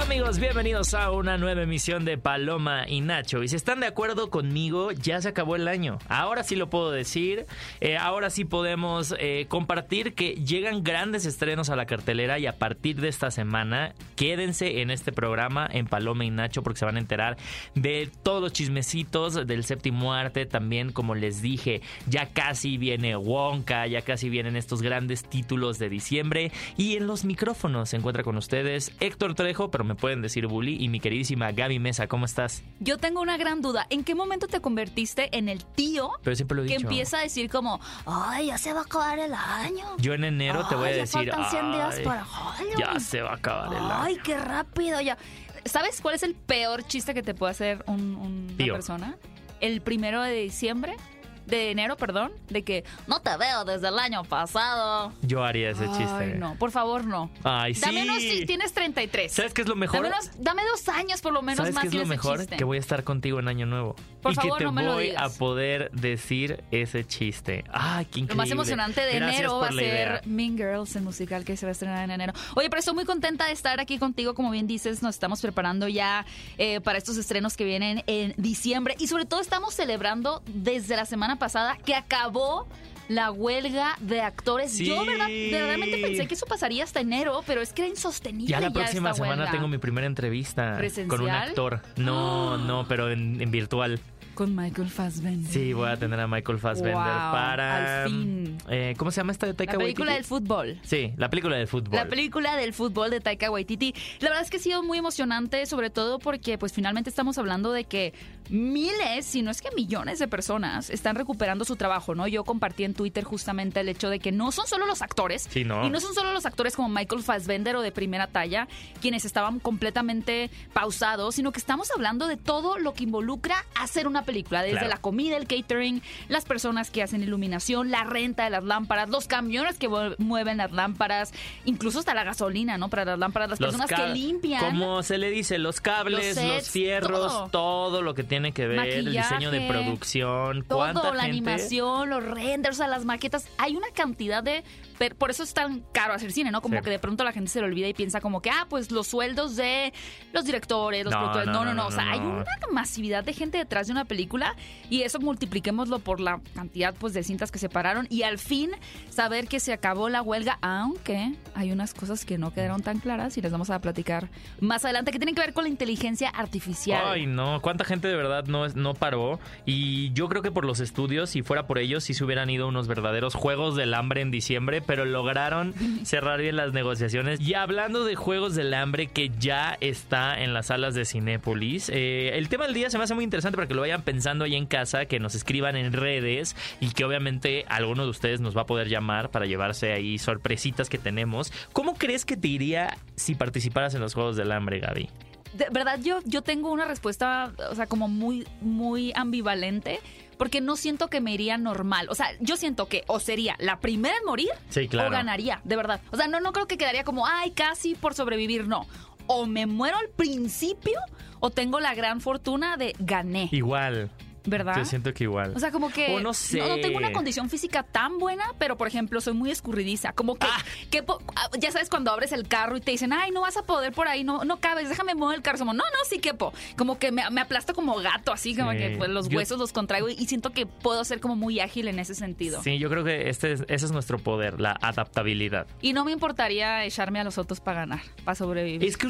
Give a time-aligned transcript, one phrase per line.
[0.00, 3.42] Amigos, bienvenidos a una nueva emisión de Paloma y Nacho.
[3.42, 5.98] Y si están de acuerdo conmigo, ya se acabó el año.
[6.08, 7.46] Ahora sí lo puedo decir.
[7.80, 12.58] Eh, ahora sí podemos eh, compartir que llegan grandes estrenos a la cartelera y a
[12.58, 16.96] partir de esta semana, quédense en este programa en Paloma y Nacho porque se van
[16.96, 17.36] a enterar
[17.74, 20.46] de todos los chismecitos del séptimo arte.
[20.46, 25.90] También, como les dije, ya casi viene Wonka, ya casi vienen estos grandes títulos de
[25.90, 26.50] diciembre.
[26.78, 30.76] Y en los micrófonos se encuentra con ustedes Héctor Trejo, me pueden decir Bully.
[30.82, 32.62] Y mi queridísima Gaby Mesa, ¿cómo estás?
[32.80, 33.86] Yo tengo una gran duda.
[33.90, 36.88] ¿En qué momento te convertiste en el tío Pero siempre lo he que dicho.
[36.88, 39.84] empieza a decir como, ay, ya se va a acabar el año?
[39.98, 41.30] Yo en enero te voy a Ay, ya decir.
[41.30, 42.78] faltan 100 días "Ay, para Halloween".
[42.78, 44.22] Ya se va a acabar el Ay, año.
[44.24, 45.18] qué rápido ya.
[45.64, 48.72] ¿Sabes cuál es el peor chiste que te puede hacer un- un- una Tío.
[48.74, 49.16] persona?
[49.60, 50.96] El primero de diciembre,
[51.46, 55.12] de enero, perdón, de que no te veo desde el año pasado.
[55.22, 56.04] Yo haría ese chiste.
[56.12, 57.30] Ay, no, por favor, no.
[57.44, 57.80] Ay, sí.
[57.80, 59.32] Dame unos, si tienes 33.
[59.32, 60.02] ¿Sabes qué es lo mejor?
[60.02, 62.38] Dame, unos- dame dos años por lo menos ¿Sabes más qué es lo mejor?
[62.38, 62.56] chiste.
[62.56, 63.96] Que voy a estar contigo en Año Nuevo.
[64.22, 65.34] Por y favor, que te no me lo voy digas.
[65.34, 67.64] a poder decir ese chiste.
[67.72, 68.34] Ay, qué increíble.
[68.34, 70.18] Lo más emocionante de Gracias enero va a idea.
[70.20, 72.32] ser Mean Girls, el musical que se va a estrenar en enero.
[72.54, 74.34] Oye, pero estoy muy contenta de estar aquí contigo.
[74.34, 76.24] Como bien dices, nos estamos preparando ya
[76.58, 78.94] eh, para estos estrenos que vienen en diciembre.
[78.98, 82.66] Y sobre todo estamos celebrando desde la semana pasada que acabó
[83.08, 84.72] la huelga de actores.
[84.72, 84.86] Sí.
[84.86, 88.50] Yo verdad, verdaderamente pensé que eso pasaría hasta enero, pero es que era insostenible.
[88.50, 89.52] Ya la próxima esta semana huelga.
[89.52, 91.08] tengo mi primera entrevista ¿Presencial?
[91.08, 91.82] con un actor.
[91.96, 94.00] No, no, pero en, en virtual.
[94.34, 95.52] Con Michael Fassbender.
[95.52, 98.04] Sí, voy a tener a Michael Fassbender Wow, para.
[98.04, 98.56] al fin.
[98.70, 100.80] eh, ¿Cómo se llama esta de Taika La película del fútbol.
[100.84, 101.96] Sí, la película del fútbol.
[101.96, 103.94] La película del fútbol de Taika Waititi.
[104.20, 107.72] La verdad es que ha sido muy emocionante, sobre todo porque pues finalmente estamos hablando
[107.72, 108.14] de que
[108.52, 112.28] miles, si no es que millones de personas están recuperando su trabajo, ¿no?
[112.28, 115.64] Yo compartí en Twitter justamente el hecho de que no son solo los actores, Sí,
[115.64, 115.86] no.
[115.86, 118.68] y no son solo los actores como Michael Fassbender o de primera talla,
[119.00, 124.22] quienes estaban completamente pausados, sino que estamos hablando de todo lo que involucra hacer una
[124.24, 124.88] película, desde Claro.
[124.88, 129.26] la comida, el catering, las personas que hacen iluminación, la renta de las lámparas, los
[129.28, 131.32] camiones que mue- mueven las lámparas,
[131.64, 132.88] incluso hasta la gasolina, ¿no?
[132.90, 134.62] Para las lámparas, las Los personas que limpian.
[134.64, 137.48] Como se le dice, los cables, Los los, sets, fierros, todo.
[137.48, 138.02] todo.
[138.02, 141.38] lo que tiene que ver, el diseño de producción, todo, cuánta la gente.
[141.38, 143.46] animación, los renders, o sea, las maquetas.
[143.58, 144.64] Hay una cantidad de.
[145.10, 146.60] Por eso es tan caro hacer cine, ¿no?
[146.62, 146.82] Como Sí.
[146.84, 149.06] que de pronto la gente se le olvida y piensa como que, ah, pues los
[149.06, 149.92] sueldos de
[150.32, 151.46] los directores, los No, productores.
[151.48, 153.92] No no, no, no, no, no, O sea, hay una masividad de gente detrás de
[153.92, 154.54] una película
[154.88, 158.70] y eso multipliquémoslo por la cantidad pues de cintas que se pararon y al fin
[159.10, 163.36] saber que se acabó la huelga, aunque hay unas cosas que no quedaron tan claras
[163.36, 164.28] y les vamos a platicar
[164.60, 167.02] más adelante que tienen que ver con la inteligencia artificial.
[167.06, 169.40] Ay, no, cuánta gente de verdad no, no paró.
[169.66, 172.68] Y yo creo que por los estudios, si fuera por ellos, sí se hubieran ido
[172.68, 175.72] unos verdaderos juegos del hambre en diciembre, pero lograron
[176.04, 177.40] cerrar bien las negociaciones.
[177.40, 182.32] Y hablando de juegos del hambre que ya está en las salas de Cinépolis, eh,
[182.36, 184.54] el tema del día se me hace muy interesante para que lo vayan pensando ahí
[184.54, 188.62] en casa, que nos escriban en redes y que obviamente alguno de ustedes nos va
[188.62, 191.54] a poder llamar para llevarse ahí sorpresitas que tenemos.
[191.72, 195.08] ¿Cómo crees que te iría si participaras en los juegos del hambre, Gaby?
[195.54, 200.00] De verdad, yo, yo tengo una respuesta, o sea, como muy, muy ambivalente,
[200.42, 202.08] porque no siento que me iría normal.
[202.10, 205.08] O sea, yo siento que o sería la primera en morir Sí, claro.
[205.08, 206.00] o ganaría, de verdad.
[206.10, 208.84] O sea, no, no creo que quedaría como, ay, casi por sobrevivir, no.
[209.28, 210.98] O me muero al principio
[211.38, 214.10] o tengo la gran fortuna de gané, Igual.
[214.44, 214.76] ¿Verdad?
[214.76, 215.52] Yo siento que igual.
[215.54, 216.58] O sea, como que O no sé.
[216.58, 220.12] no, tengo una condición física tan buena, pero por ejemplo, soy muy escurridiza.
[220.12, 220.62] Como que, Ah.
[220.90, 221.04] que
[221.36, 223.92] ah, ya sabes, cuando abres el carro y te dicen, ay, no vas a poder
[223.92, 225.58] por ahí, no, no cabes, déjame mover el carro.
[225.58, 226.52] Como, no, no, sí quepo.
[226.76, 228.78] Como que me, me aplasto como gato, así, como Sí.
[228.78, 231.60] que pues, los Yo- huesos los contraigo y, y siento que puedo ser como muy
[231.60, 232.62] ágil en ese sentido.
[232.62, 235.66] Sí, yo creo que este es, ese es nuestro poder, la adaptabilidad.
[235.80, 238.88] Y no me importaría echarme a los otros para ganar, para sobrevivir.
[238.88, 239.08] Es que,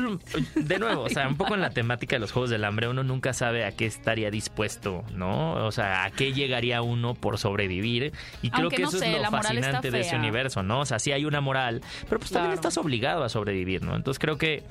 [0.57, 3.03] de nuevo, o sea, un poco en la temática de los Juegos del Hambre, uno
[3.05, 5.22] nunca sabe a qué estaría dispuesto, ¿no?
[5.31, 8.13] O sea, a qué llegaría uno por sobrevivir.
[8.43, 10.81] Y creo Aunque que no eso sé, es lo fascinante de ese universo, ¿no?
[10.81, 13.95] O sea, sí hay una moral, pero pues también estás obligado a sobrevivir, ¿no?
[13.97, 14.63] Entonces creo que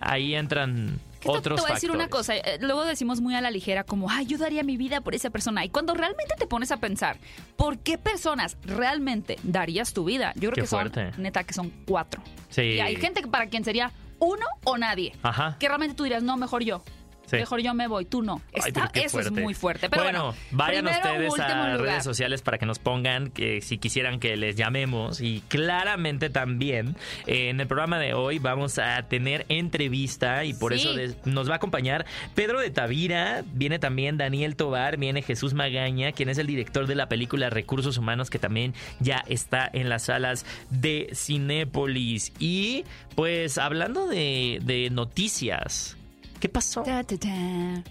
[0.00, 2.26] ahí entran te- otros te voy a decir una factores.
[2.28, 5.14] cosa, eh, luego decimos muy a la ligera como, ay, yo daría mi vida por
[5.14, 5.64] esa persona.
[5.64, 7.18] Y cuando realmente te pones a pensar,
[7.56, 10.32] ¿por qué personas realmente darías tu vida?
[10.36, 12.22] Yo creo Qué que son, neta, que son cuatro.
[12.50, 12.62] Sí.
[12.62, 13.90] Y hay gente que para quien sería
[14.20, 15.12] uno o nadie.
[15.22, 15.56] Ajá.
[15.58, 16.82] Que realmente tú dirías, no, mejor yo.
[17.28, 17.36] Sí.
[17.36, 18.40] Mejor yo me voy, tú no.
[18.54, 19.88] Ay, Está- eso es muy fuerte.
[19.90, 21.80] Pero bueno, vayan primero, ustedes a lugar.
[21.80, 25.20] redes sociales para que nos pongan que si quisieran que les llamemos.
[25.20, 26.96] Y claramente también
[27.26, 30.88] eh, en el programa de hoy vamos a tener entrevista y por Sí.
[30.88, 36.12] eso nos va a acompañar Pedro de Tavira, viene también Daniel Tobar, viene Jesús Magaña,
[36.12, 40.04] quien es el director de la película Recursos Humanos, que también ya está en las
[40.04, 42.32] salas de Cinépolis.
[42.38, 42.84] Y
[43.14, 45.96] pues hablando de, de noticias.
[46.40, 46.82] ¿Qué pasó?
[46.82, 47.28] Ta, ta, ta.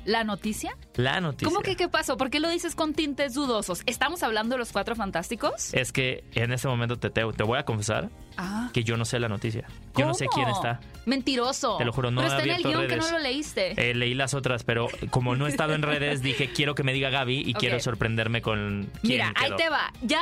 [0.05, 0.75] ¿La noticia?
[0.95, 1.47] La noticia.
[1.49, 2.15] ¿Cómo que qué pasó?
[2.17, 3.81] ¿Por qué lo dices con tintes dudosos?
[3.85, 5.73] ¿Estamos hablando de los cuatro fantásticos?
[5.73, 8.09] Es que en este momento te, te, te voy a confesar
[8.39, 8.69] Ah.
[8.71, 9.65] que yo no sé la noticia.
[9.95, 10.35] Yo no sé ¿Cómo?
[10.45, 10.79] quién está.
[11.07, 11.77] Mentiroso.
[11.77, 13.11] Te lo juro, no Pero he está en el guion que redes.
[13.11, 13.89] no lo leíste.
[13.89, 16.93] Eh, leí las otras, pero como no he estado en redes, dije quiero que me
[16.93, 19.91] diga Gaby y quiero sorprenderme con quién Mira, ahí te va.
[20.03, 20.21] Ya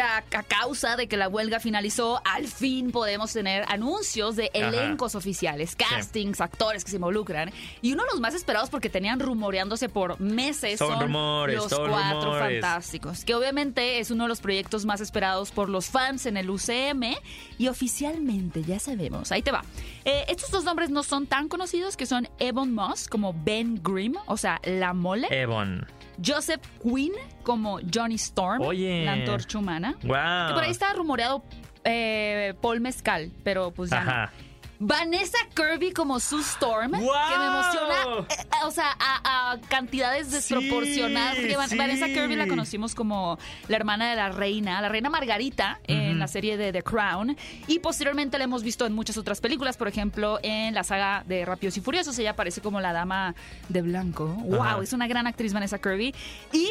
[0.00, 4.68] a, a causa de que la huelga finalizó, al fin podemos tener anuncios de Ajá.
[4.68, 7.50] elencos oficiales, castings, actores que se involucran.
[7.82, 11.68] Y uno de los más esperados porque tenían rumoreándose por meses Son son, rumores, los
[11.70, 12.60] son cuatro rumores.
[12.60, 16.50] fantásticos, que obviamente es uno de los proyectos más esperados por los fans en el
[16.50, 17.14] UCM
[17.58, 19.32] y oficialmente ya sabemos.
[19.32, 19.64] Ahí te va.
[20.04, 24.14] Eh, estos dos nombres no son tan conocidos que son Evan Moss como Ben Grimm,
[24.26, 25.28] o sea, la mole.
[25.30, 25.86] Evon.
[26.24, 29.04] Joseph Quinn como Johnny Storm, Oye.
[29.04, 29.96] la antorcha humana.
[30.02, 30.48] Wow.
[30.48, 31.42] Que por ahí está rumoreado
[31.84, 34.45] eh, Paul Mezcal, pero pues ya no.
[34.78, 37.94] Vanessa Kirby como Sue Storm, que me emociona,
[38.28, 41.36] eh, eh, o sea, a, a cantidades desproporcionadas.
[41.36, 41.76] sí.
[41.76, 43.38] Vanessa Kirby la conocimos como
[43.68, 47.36] la hermana de la reina, la reina Margarita en la serie de The Crown.
[47.66, 51.44] Y posteriormente la hemos visto en muchas otras películas, por ejemplo, en la saga de
[51.44, 52.18] Rápidos y Furiosos.
[52.18, 53.34] Ella aparece como la dama
[53.68, 54.26] de blanco.
[54.26, 54.62] ¡Wow!
[54.62, 54.82] Ajá.
[54.82, 56.14] Es una gran actriz, Vanessa Kirby.
[56.52, 56.70] Y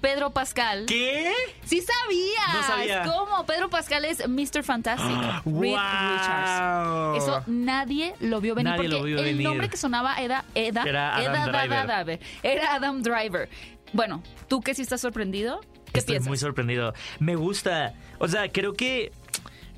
[0.00, 0.86] Pedro Pascal.
[0.86, 1.32] ¿Qué?
[1.64, 2.54] Sí sabías.
[2.54, 3.02] No sabía.
[3.04, 3.44] ¿Cómo?
[3.46, 4.62] Pedro Pascal es Mr.
[4.62, 5.16] Fantastic.
[5.44, 7.14] Reed Wow.
[7.14, 7.22] Richards.
[7.22, 9.46] Eso nadie lo vio venir Nadie porque lo vio el venir.
[9.46, 12.20] nombre que sonaba era Eda, Era Adam Eda Driver.
[12.42, 13.48] Era Adam Driver.
[13.92, 15.60] Bueno, ¿tú que sí estás sorprendido?
[15.92, 16.28] ¿Qué Estoy piensas?
[16.28, 16.94] muy sorprendido.
[17.18, 17.94] Me gusta.
[18.18, 19.12] O sea, creo que.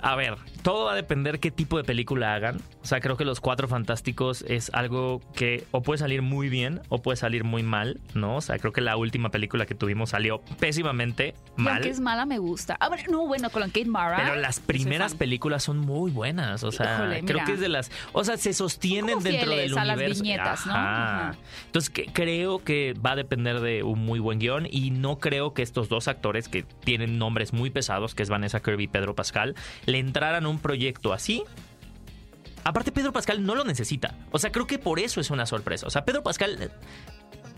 [0.01, 2.61] A ver, todo va a depender qué tipo de película hagan.
[2.83, 6.81] O sea, creo que Los Cuatro Fantásticos es algo que o puede salir muy bien
[6.89, 8.37] o puede salir muy mal, ¿no?
[8.37, 11.75] O sea, creo que la última película que tuvimos salió pésimamente mal.
[11.75, 12.77] aunque es mala, me gusta.
[12.81, 14.17] Ah, bueno, no, bueno, con Kate Mara.
[14.17, 17.91] Pero las primeras películas son muy buenas, o sea, Híjole, creo que es de las,
[18.13, 20.23] o sea, se sostienen Como dentro del a las universo.
[20.23, 20.73] viñetas, ¿no?
[20.75, 21.29] Ajá.
[21.29, 21.39] Ajá.
[21.67, 25.53] Entonces que- creo que va a depender de un muy buen guion y no creo
[25.55, 29.15] que estos dos actores que tienen nombres muy pesados, que es Vanessa Kirby y Pedro
[29.15, 29.55] Pascal,
[29.87, 31.43] le entraran a un proyecto así.
[32.65, 35.87] Aparte Pedro Pascal no lo necesita, o sea, creo que por eso es una sorpresa.
[35.87, 36.69] O sea, Pedro Pascal eh,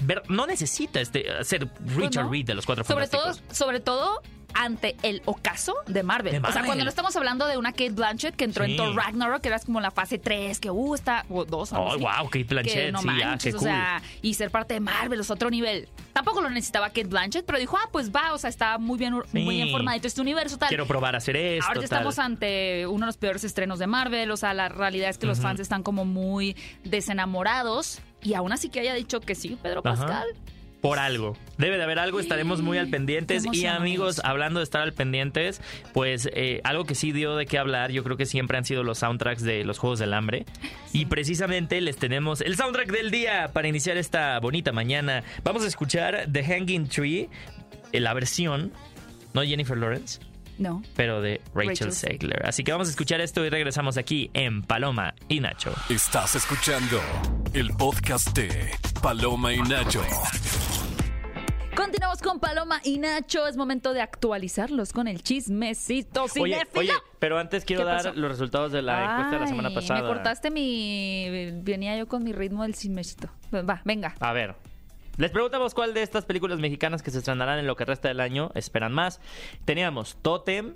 [0.03, 2.31] ver- no necesita este ser Richard no.
[2.31, 4.23] Reed de los Cuatro Sobre todo, sobre todo
[4.55, 6.33] ante el ocaso de Marvel.
[6.41, 8.73] De O sea, cuando no estamos hablando de una Kate Blanchett que entró Sí.
[8.73, 11.85] en Thor Ragnarok, que era como la fase 3, que uh, está, o 2, algo
[11.85, 12.01] Oh, así.
[12.03, 13.69] wow, Kate Blanchett, que no sí, ah, manches, qué o cool.
[13.69, 15.89] sea, y ser parte de Marvel es otro nivel.
[16.13, 19.15] Tampoco lo necesitaba Kate Blanchett, pero dijo, ah, pues va, o sea, está muy bien,
[19.33, 19.39] Sí.
[19.41, 20.69] muy bien formadito este universo, tal.
[20.69, 21.67] Quiero probar a hacer esto.
[21.67, 21.99] Ahorita tal.
[21.99, 25.27] estamos ante uno de los peores estrenos de Marvel, o sea, la realidad es que
[25.27, 29.83] los fans están como muy desenamorados y aún así que haya dicho que sí, Pedro
[29.85, 30.25] Ajá.
[30.85, 31.35] Por algo.
[31.57, 33.47] Debe de haber algo, estaremos muy al pendientes.
[33.51, 35.63] Y amigos, hablando de estar al pendientes,
[35.95, 38.83] pues eh, algo que sí dio de qué hablar, yo creo que siempre han sido
[38.83, 40.45] los soundtracks de los Juegos del Hambre.
[40.93, 45.25] Y precisamente les tenemos el soundtrack del día para iniciar esta bonita mañana.
[45.43, 47.31] Vamos a escuchar The Hanging Tree,
[47.93, 48.71] eh, la versión,
[49.33, 50.21] no Jennifer Lawrence,
[50.59, 50.83] No.
[50.95, 52.47] pero de Rachel, Rachel Segler.
[52.47, 55.73] Así que vamos a escuchar esto y regresamos aquí en Paloma y Nacho.
[55.89, 57.01] Estás escuchando
[57.53, 58.71] el podcast de
[59.03, 60.03] Paloma y Nacho.
[61.77, 63.49] Continuamos con Paloma y Nacho.
[63.49, 68.13] Es momento de actualizarlos con el chismecito Oye, oye, pero antes quiero ¿Qué dar pasó?
[68.15, 70.03] los resultados de la encuesta de la semana pasada.
[70.03, 71.51] Me cortaste mi.
[71.63, 73.29] Venía yo con mi ritmo del chismecito.
[73.53, 74.15] Va, venga.
[74.21, 74.55] A ver.
[75.17, 78.21] Les preguntamos cuál de estas películas mexicanas que se estrenarán en lo que resta del
[78.21, 79.21] año esperan más.
[79.65, 80.75] Teníamos Totem,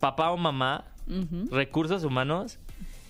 [0.00, 0.84] Papá o Mamá.
[1.50, 2.58] Recursos Humanos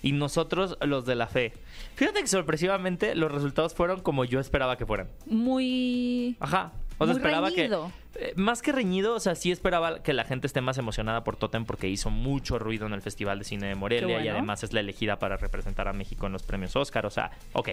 [0.01, 1.53] y nosotros los de la fe.
[1.95, 5.07] Fíjate que sorpresivamente los resultados fueron como yo esperaba que fueran.
[5.27, 6.35] Muy.
[6.39, 6.71] Ajá.
[6.97, 7.91] O sea, Muy esperaba reñido.
[8.13, 8.25] que.
[8.25, 11.35] eh, más que reñido, o sea, sí esperaba que la gente esté más emocionada por
[11.37, 14.73] Totem porque hizo mucho ruido en el Festival de Cine de Morelia y además es
[14.73, 17.05] la elegida para representar a México en los premios Oscar.
[17.05, 17.69] O sea, ok.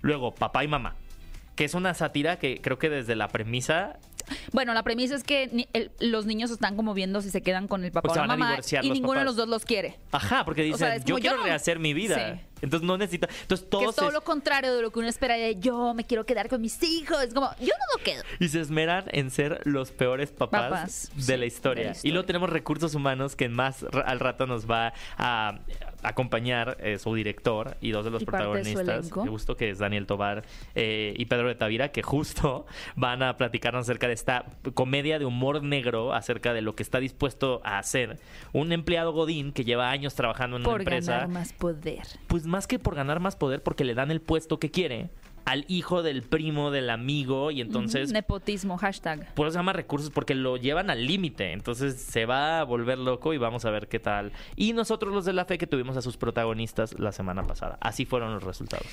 [0.00, 0.96] Luego, Papá y Mamá.
[1.58, 3.98] Que es una sátira que creo que desde la premisa
[4.52, 7.66] Bueno, la premisa es que ni- el- los niños están como viendo si se quedan
[7.66, 9.96] con el papá o la mamá y ninguno de los dos los quiere.
[10.12, 12.14] Ajá, porque O dicen, sea, yo quiero no- rehacer mi vida.
[12.36, 12.40] Sí.
[12.62, 13.28] Entonces no necesita.
[13.42, 15.94] Entonces todos que es todo se- lo contrario de lo que uno espera de yo
[15.94, 17.22] me quiero quedar con mis hijos.
[17.22, 18.22] Es como, yo no lo quedo.
[18.40, 21.84] y se esmeran en ser los peores papás, Papás, de, sí, la historia.
[21.84, 25.58] de la Y luego tenemos recursos humanos que más al rato nos va a
[26.02, 29.10] acompañar eh, su director y dos de los Y parte de protagonistas.
[29.12, 29.56] elenco.
[29.56, 34.06] que es Daniel Tobar eh, y Pedro de Tavira, que justo van a platicarnos acerca
[34.06, 38.18] de esta comedia de humor negro, acerca de lo que está dispuesto a hacer
[38.52, 41.12] un empleado Godín que lleva años trabajando en una Por empresa.
[41.12, 42.02] ganar más poder.
[42.28, 45.10] Pues más que por ganar más poder, porque le dan el puesto que quiere
[45.48, 48.12] al hijo del primo del amigo y entonces...
[48.12, 49.32] Nepotismo, hashtag.
[49.32, 51.52] Por eso se llama recursos, porque lo llevan al límite.
[51.52, 54.32] Entonces se va a volver loco y vamos a ver qué tal.
[54.56, 57.78] Y nosotros los de la fe que tuvimos a sus protagonistas la semana pasada.
[57.80, 58.86] Así fueron los resultados.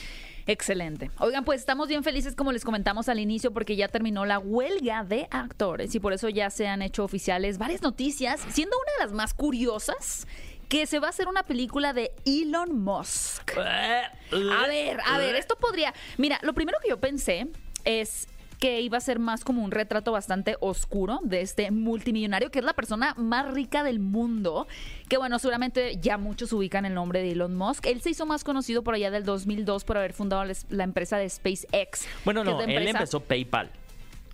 [0.47, 1.11] Excelente.
[1.19, 5.03] Oigan, pues estamos bien felices como les comentamos al inicio porque ya terminó la huelga
[5.03, 9.05] de actores y por eso ya se han hecho oficiales varias noticias, siendo una de
[9.05, 10.25] las más curiosas
[10.67, 13.57] que se va a hacer una película de Elon Musk.
[13.57, 15.93] A ver, a ver, esto podría...
[16.17, 17.47] Mira, lo primero que yo pensé
[17.83, 18.27] es
[18.59, 22.65] que iba a ser más como un retrato bastante oscuro de este multimillonario, que es
[22.65, 24.67] la persona más rica del mundo,
[25.09, 27.85] que bueno, seguramente ya muchos ubican el nombre de Elon Musk.
[27.85, 31.29] Él se hizo más conocido por allá del 2002 por haber fundado la empresa de
[31.29, 32.07] SpaceX.
[32.23, 33.71] Bueno, no, él empezó PayPal.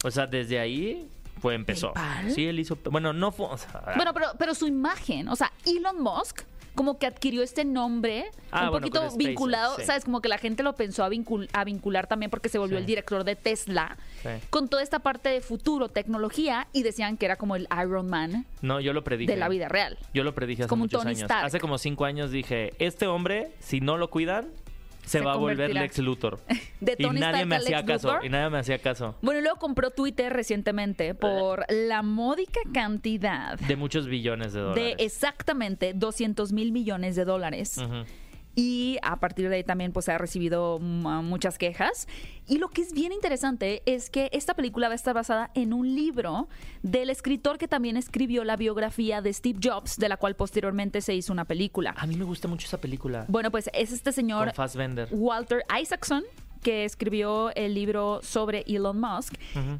[0.04, 1.08] O sea, desde ahí
[1.42, 1.94] fue empezó.
[1.94, 2.32] ¿PayPal?
[2.32, 2.78] Sí, él hizo.
[2.90, 3.48] Bueno, no fue.
[3.48, 6.44] o sea, Bueno, pero, pero su imagen, o sea, Elon Musk
[6.74, 9.84] como que adquirió este nombre Ah, un bueno, poquito vinculado, sí.
[9.84, 10.06] ¿sabes?
[10.06, 12.82] Como que la gente lo pensó a, vincul- a vincular también porque se volvió Sí.
[12.82, 14.30] el director de Tesla Sí.
[14.50, 18.46] con toda esta parte de futuro, tecnología y decían que era como el Iron Man
[18.62, 19.34] no, yo lo predije.
[19.34, 19.98] de la vida real.
[20.14, 21.24] Yo lo predije hace Como muchos Tony años.
[21.24, 21.46] Stark.
[21.46, 24.48] Hace como cinco años dije: Este hombre, si no lo cuidan,
[25.04, 25.74] se, Se va a volver.
[25.74, 26.40] Lex Luthor.
[26.80, 28.08] De y Tony nadie Stark me hacía caso.
[28.08, 28.26] Luthor.
[28.26, 29.16] Y nadie me hacía caso.
[29.22, 34.66] Bueno, y luego compró Twitter recientemente por la módica cantidad De muchos billones de de
[34.66, 34.96] dólares.
[35.00, 37.78] exactamente 200 mil millones de dólares.
[37.78, 38.06] Ujú.
[38.56, 42.08] Y a partir de ahí también pues ha recibido mm, muchas quejas.
[42.48, 45.74] Y lo que es bien interesante es que esta película va a estar basada en
[45.74, 46.50] un libro
[46.84, 51.16] del escritor que también escribió la biografía de Steve Jobs, de la cual posteriormente se
[51.16, 51.94] hizo una película.
[51.98, 53.26] A mí me gusta mucho esa película.
[53.28, 54.52] Bueno, pues es este señor.
[55.12, 56.24] Walter Isaacson
[56.62, 59.34] que escribió el libro sobre Elon Musk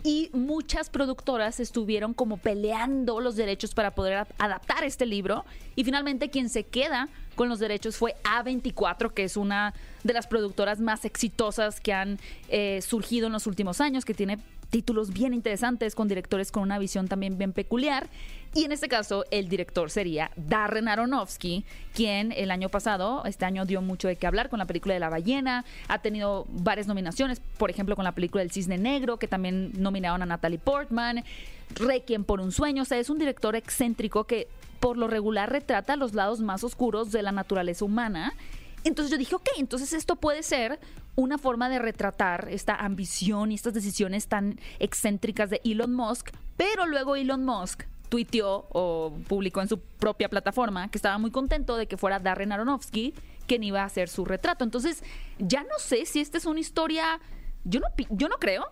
[0.04, 6.30] y muchas productoras estuvieron como peleando los derechos para poder adaptar este libro y finalmente
[6.30, 9.74] quien se queda con los derechos fue A24 que es una
[10.04, 12.20] de las productoras más exitosas que han
[12.50, 14.38] eh, surgido en los últimos años que tiene
[14.72, 18.08] títulos bien interesantes con directores con una visión también bien peculiar.
[18.54, 23.66] Y en este caso el director sería Darren Aronofsky quien el año pasado este año
[23.66, 25.66] dio mucho de qué hablar con la película de la ballena.
[25.88, 30.22] Ha tenido varias nominaciones por ejemplo con la película del cisne negro que también nominaron
[30.22, 31.24] a Natalie Portman.
[31.76, 34.48] Requiem por un sueño o sea es un director excéntrico que
[34.82, 38.34] por lo regular retrata los lados más oscuros de la naturaleza humana
[38.84, 40.80] entonces yo dije, ok, entonces esto puede ser
[41.16, 46.88] una forma de retratar esta ambición y estas decisiones tan excéntricas de Elon Musk, pero
[46.88, 51.88] luego Elon Musk tuiteó o publicó en su propia plataforma que estaba muy contento de
[51.88, 53.14] que fuera Darren Aronofsky
[53.48, 54.64] quien iba a hacer su retrato.
[54.64, 55.04] Entonces,
[55.38, 57.20] ya no sé si esta es una historia,
[57.64, 58.66] yo no, yo no creo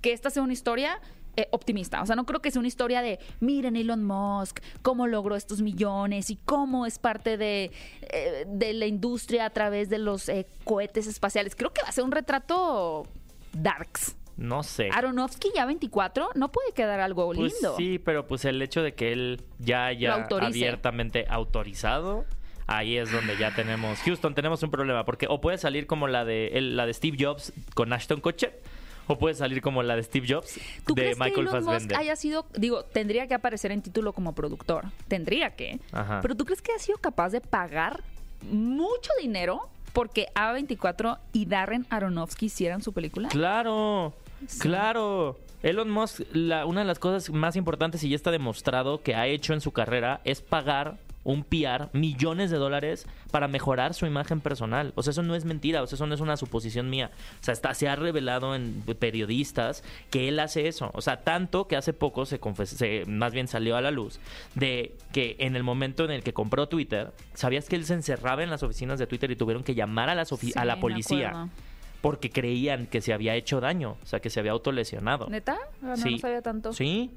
[0.00, 1.00] que esta sea una historia
[1.36, 2.02] eh, optimista.
[2.02, 5.60] O sea, no creo que sea una historia de, miren Elon Musk, cómo logró estos
[5.60, 7.70] millones y cómo es parte de,
[8.02, 11.54] eh, de la industria a través de los eh, cohetes espaciales.
[11.56, 13.06] Creo que va a ser un retrato
[13.52, 14.16] darks.
[14.36, 14.90] No sé.
[14.92, 17.74] Aronofsky ya 24, no puede quedar algo Pues lindo.
[17.76, 22.26] sí, pero pues el hecho de que él ya haya abiertamente autorizado,
[22.66, 23.98] ahí es donde ya tenemos.
[24.00, 27.16] Houston, tenemos un problema, porque o puede salir como la de el- la de Steve
[27.18, 28.60] Jobs con Ashton Kutcher,
[29.06, 31.92] o puede salir como la de Steve Jobs ¿Tú de crees Michael que Elon Musk
[31.94, 36.20] haya sido, digo, tendría que aparecer en título como productor, tendría que, Ajá.
[36.22, 38.02] pero tú crees que ha sido capaz de pagar
[38.50, 43.28] mucho dinero porque A24 y Darren Aronofsky hicieran su película?
[43.28, 44.12] Claro,
[44.46, 44.58] Sí.
[44.60, 45.38] claro.
[45.62, 49.26] Elon Musk, la- una de las cosas más importantes y ya está demostrado que ha
[49.26, 54.40] hecho en su carrera es pagar un PR, millones de dólares para mejorar su imagen
[54.40, 54.92] personal.
[54.94, 57.10] O sea, eso no es mentira, o sea, eso no es una suposición mía.
[57.40, 60.90] O sea, está, se ha revelado en periodistas que él hace eso.
[60.94, 64.20] O sea, tanto que hace poco se, confes- se más bien salió a la luz
[64.54, 68.42] de que en el momento en el que compró Twitter, ¿sabías que él se encerraba
[68.42, 71.48] en las oficinas de Twitter y tuvieron que llamar a, las Sí, a la policía?
[72.02, 75.28] porque creían que se había hecho daño, o sea, que se había autolesionado.
[75.28, 75.56] ¿Neta?
[75.82, 76.12] Ah, No, sí.
[76.12, 76.72] no sabía tanto.
[76.72, 77.10] Sí.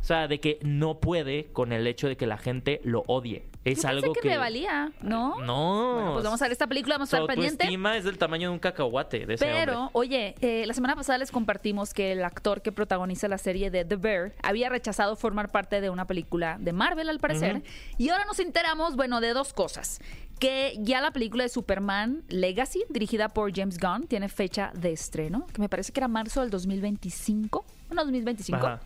[0.00, 3.50] O sea, de que no puede con el hecho de que la gente lo odie.
[3.62, 5.38] Es Yo algo pensé que, me valía, ¿no?
[5.40, 5.94] No.
[5.94, 7.64] Bueno, pues vamos a ver esta película, vamos a estar pendiente.
[7.64, 9.90] autoestima es del tamaño de un cacahuate de ese Pero, hombre.
[9.92, 13.84] oye, eh, la semana pasada les compartimos que el actor que protagoniza la serie de
[13.84, 17.62] The Bear había rechazado formar parte de una película de Marvel, al parecer.
[17.98, 20.00] Y ahora nos enteramos, bueno, de dos cosas.
[20.38, 25.46] Que ya la película de Superman Legacy, dirigida por James Gunn, tiene fecha de estreno,
[25.52, 27.62] que me parece que era marzo del 2025.
[27.88, 28.56] Bueno, 2025.
[28.56, 28.80] Ajá.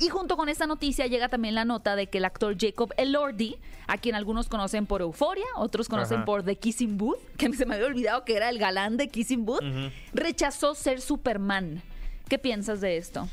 [0.00, 3.56] Y junto con esta noticia llega también la nota de que el actor Jacob Elordi,
[3.88, 6.24] a quien algunos conocen por Euforia, otros conocen Ajá.
[6.24, 9.44] por The Kissing Booth, que se me había olvidado que era el galán de Kissing
[9.44, 9.62] Booth,
[10.12, 11.82] rechazó ser Superman.
[12.28, 13.28] ¿Qué piensas de esto?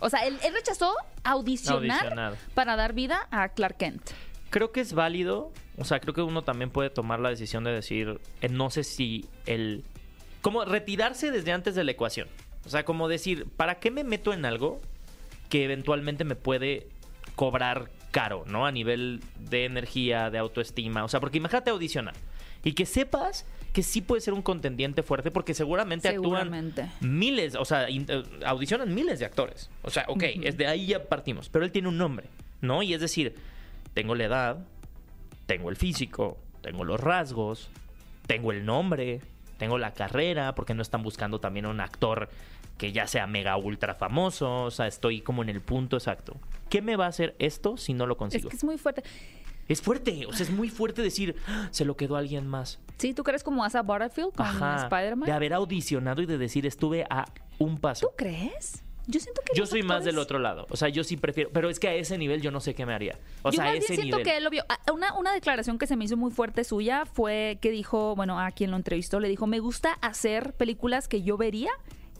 [0.00, 0.92] O sea, él, él rechazó
[1.24, 2.36] audicionar, Audicionar.
[2.54, 4.10] para dar vida a Clark Kent.
[4.50, 5.50] Creo que es válido.
[5.78, 8.84] O sea, creo que uno también puede tomar la decisión de decir, eh, no sé
[8.84, 9.84] si el...
[10.42, 12.28] Como retirarse desde antes de la ecuación.
[12.66, 14.80] O sea, como decir, ¿para qué me meto en algo
[15.48, 16.88] que eventualmente me puede
[17.34, 18.66] cobrar caro, ¿no?
[18.66, 21.04] A nivel de energía, de autoestima.
[21.04, 22.14] O sea, porque imagínate audicionar.
[22.64, 26.82] Y que sepas que sí puede ser un contendiente fuerte porque seguramente, Seguramente.
[26.82, 29.68] actúan miles, o sea, eh, audicionan miles de actores.
[29.82, 31.50] O sea, ok, es de ahí ya partimos.
[31.50, 32.28] Pero él tiene un nombre,
[32.62, 32.82] ¿no?
[32.82, 33.34] Y es decir,
[33.92, 34.66] tengo la edad,
[35.44, 37.68] tengo el físico, tengo los rasgos,
[38.26, 39.20] tengo el nombre,
[39.58, 42.30] tengo la carrera, porque no están buscando también un actor
[42.78, 46.36] que ya sea mega ultra famoso, o sea, estoy como en el punto exacto.
[46.68, 48.48] ¿Qué me va a hacer esto si no lo Es consigo?
[48.50, 49.02] que es muy fuerte.
[49.68, 52.78] Es fuerte, o sea, es muy fuerte decir, "Ah, se lo quedó alguien más.
[52.98, 53.14] ¿Sí?
[53.14, 54.46] ¿Tú crees como Asa Butterfield con.
[54.46, 55.26] Spider-Man?
[55.26, 57.24] De haber audicionado y de decir, estuve a
[57.58, 58.06] un paso.
[58.08, 58.82] ¿Tú crees?
[59.08, 60.66] Yo siento que Yo soy más del otro lado.
[60.70, 61.50] O sea, yo sí prefiero.
[61.52, 63.18] Pero es que a ese nivel yo no sé qué me haría.
[63.42, 64.24] O Yo sea, más bien ese siento nivel.
[64.32, 64.64] que él lo vio.
[64.68, 68.40] Ah, Una, una declaración que se me hizo muy fuerte suya fue que dijo, bueno,
[68.40, 71.70] a quien lo entrevistó, le dijo, me gusta hacer películas que yo vería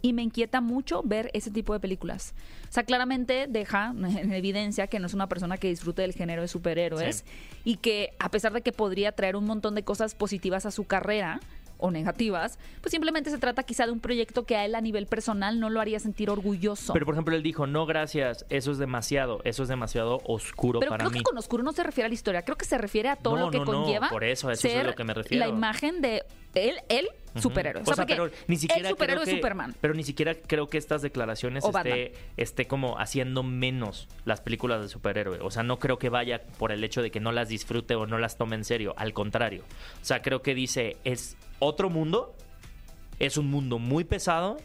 [0.06, 2.32] y me inquieta mucho ver ese tipo de películas.
[2.70, 6.42] O sea, claramente deja en evidencia que no es una persona que disfrute del género
[6.42, 7.24] de superhéroes
[7.64, 10.84] y que a pesar de que podría traer un montón de cosas positivas a su
[10.84, 11.40] carrera,
[11.78, 15.06] o negativas, pues simplemente se trata quizá de un proyecto que a él a nivel
[15.06, 16.92] personal no lo haría sentir orgulloso.
[16.92, 20.90] Pero por ejemplo, él dijo, no, gracias, eso es demasiado, eso es demasiado oscuro Pero
[20.90, 21.18] para creo mí.
[21.18, 23.36] que con oscuro no se refiere a la historia, creo que se refiere a todo
[23.36, 24.08] No, lo que no, no, conlleva.
[24.08, 25.44] por eso, eso es a lo que me refiero.
[25.44, 27.82] La imagen de él, él, superhéroe.
[27.82, 29.74] O sea, porque pero ni siquiera el superhéroe creo que, Superman.
[29.80, 34.80] Pero ni siquiera creo que estas declaraciones O esté, esté como haciendo menos las películas
[34.80, 35.38] de superhéroe.
[35.42, 38.06] O sea, no creo que vaya por el hecho de que no las disfrute o
[38.06, 38.94] no las tome en serio.
[38.96, 39.64] Al contrario.
[40.00, 42.34] O sea, creo que dice, es otro mundo,
[43.18, 44.56] es un mundo muy pesado.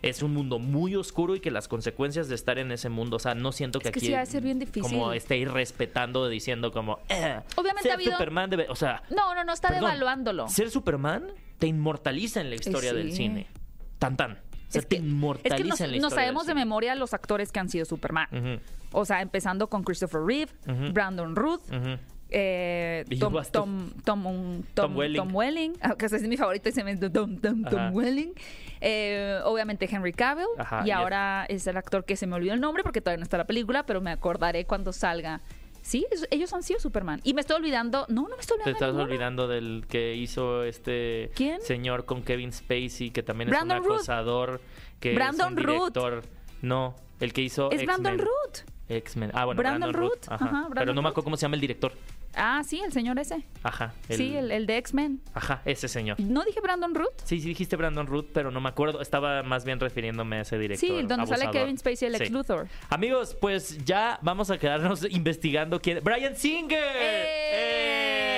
[0.00, 3.18] Es un mundo muy oscuro y que las consecuencias de estar en ese mundo, o
[3.18, 4.80] sea, no siento que Es que aquí sí va a ser bien difícil.
[4.82, 9.34] como esté irrespetando diciendo como eh, Obviamente ser ha habido- Superman debe, o sea, No,
[9.34, 10.46] no, no está Perdón, devaluándolo.
[10.48, 12.96] ser Superman te inmortaliza en la historia sí.
[12.96, 13.48] del cine.
[13.98, 14.34] Tan tan.
[14.34, 14.36] O
[14.68, 16.94] sea, Es te que, inmortaliza es que nos, en la nos historia sabemos de memoria
[16.94, 18.60] los actores que han sido Superman.
[18.92, 20.52] O sea, empezando con Christopher Reeve.
[20.92, 21.62] Brandon Ruth.
[22.30, 23.32] Eh, Tom.
[23.32, 25.16] Tom, Tom, Tom, Tom Welling.
[25.16, 27.94] Tom Welling, ah, que ese es mi favorito y se me Tom, Tom, Tom.
[27.94, 28.32] Welling.
[28.80, 30.46] Eh, obviamente Henry Cavill.
[30.58, 33.18] Ajá, y y ahora es el actor que se me olvidó el nombre porque todavía
[33.18, 35.40] no está la película, pero me acordaré cuando salga.
[35.82, 37.20] Sí, es- ellos han sido Superman.
[37.24, 38.04] Y me estoy olvidando.
[38.08, 38.70] No, no me estoy Te olvidando.
[38.72, 39.04] estás de ninguno.
[39.04, 41.60] olvidando del que hizo este ¿Quién?
[41.62, 43.90] señor con Kevin Spacey, que también Brandon es Root.
[43.90, 44.60] un acosador,
[45.00, 45.94] que Brandon es un Root.
[45.94, 46.22] director.
[46.60, 48.18] No, el que hizo Es Brandon.
[48.18, 48.58] Root.
[48.90, 49.30] X-Men.
[49.34, 50.12] Ah, bueno, Brandon Brandon, Root.
[50.26, 50.32] Root.
[50.32, 50.44] Ajá.
[50.44, 51.12] Ajá, Pero Brandon no me Root.
[51.12, 51.92] acuerdo cómo se llama el director.
[52.34, 53.42] Ah, sí, el señor ese.
[53.62, 53.92] Ajá.
[54.08, 55.20] Sí, el, el de X-Men.
[55.34, 56.20] Ajá, ese señor.
[56.20, 57.12] ¿No dije Brandon Root?
[57.24, 59.00] Sí, sí dijiste Brandon Root, pero no me acuerdo.
[59.00, 60.88] Estaba más bien refiriéndome a ese director.
[60.88, 61.50] Sí, donde sale.
[61.50, 62.22] Kevin Spacey, el Sí.
[62.24, 62.68] ex Luthor.
[62.90, 66.00] Amigos, pues ya vamos a quedarnos investigando quién.
[66.04, 66.78] ¡Brian Singer!
[66.78, 67.50] ¡Eh!
[67.52, 68.37] ¡Eh!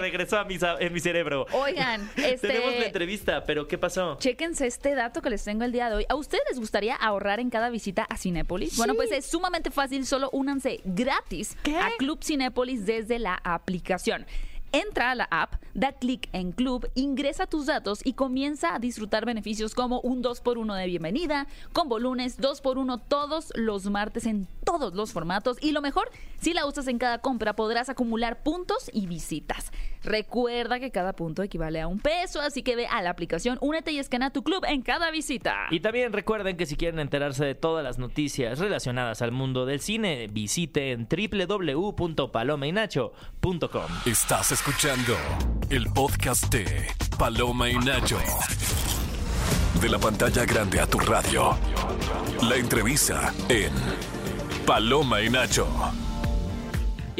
[0.00, 1.46] Regresó a mi, en mi cerebro.
[1.52, 2.48] Oigan, este.
[2.50, 4.16] Tenemos la entrevista, pero ¿qué pasó?
[4.18, 6.06] Chéquense este dato que les tengo el día de hoy.
[6.08, 8.76] ¿A ustedes les gustaría ahorrar en cada visita a Cinépolis?
[8.76, 14.26] Bueno, pues es sumamente fácil, solo únanse gratis a Club Cinépolis desde la aplicación.
[14.72, 19.24] Entra a la app, da clic en Club, ingresa tus datos y comienza a disfrutar
[19.24, 25.12] beneficios como un 2x1 de bienvenida, combo lunes, 2x1 todos los martes en todos los
[25.12, 29.70] formatos y lo mejor, si la usas en cada compra podrás acumular puntos y visitas.
[30.02, 33.92] Recuerda que cada punto equivale a un peso, así que ve a la aplicación, únete
[33.92, 35.66] y escanea tu club en cada visita.
[35.70, 39.80] Y también recuerden que si quieren enterarse de todas las noticias relacionadas al mundo del
[39.80, 43.86] cine, visiten www.palomainacho.com.
[44.06, 45.16] Estás escuchando
[45.68, 46.86] el podcast de
[47.18, 48.18] Paloma y Nacho.
[49.80, 51.56] De la pantalla grande a tu radio.
[52.42, 53.72] La entrevista en
[54.66, 55.68] Paloma y Nacho.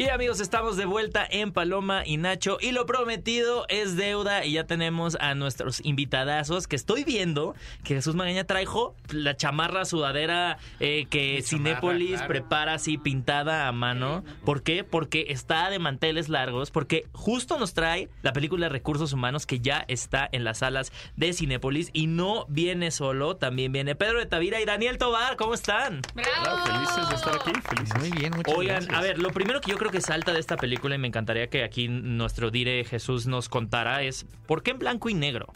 [0.01, 2.57] Y amigos, estamos de vuelta en Paloma y Nacho.
[2.59, 4.43] Y lo prometido es deuda.
[4.43, 9.85] Y ya tenemos a nuestros invitadazos que estoy viendo que Jesús Magaña trajo la chamarra
[9.85, 14.23] sudadera eh, que Cinépolis prepara así pintada a mano.
[14.43, 14.83] ¿Por qué?
[14.83, 16.71] Porque está de manteles largos.
[16.71, 21.31] Porque justo nos trae la película Recursos Humanos que ya está en las salas de
[21.31, 21.91] Cinépolis.
[21.93, 25.35] Y no viene solo, también viene Pedro de Tavira y Daniel Tobar.
[25.35, 26.01] ¿Cómo están?
[26.15, 26.63] ¡Bravo!
[26.65, 27.51] felices de estar aquí.
[27.69, 27.99] Felices.
[27.99, 28.97] Muy bien, muchas Oigan, gracias.
[28.97, 31.47] a ver, lo primero que yo creo que salta de esta película y me encantaría
[31.47, 35.53] que aquí nuestro dire Jesús nos contara es ¿por qué en blanco y negro?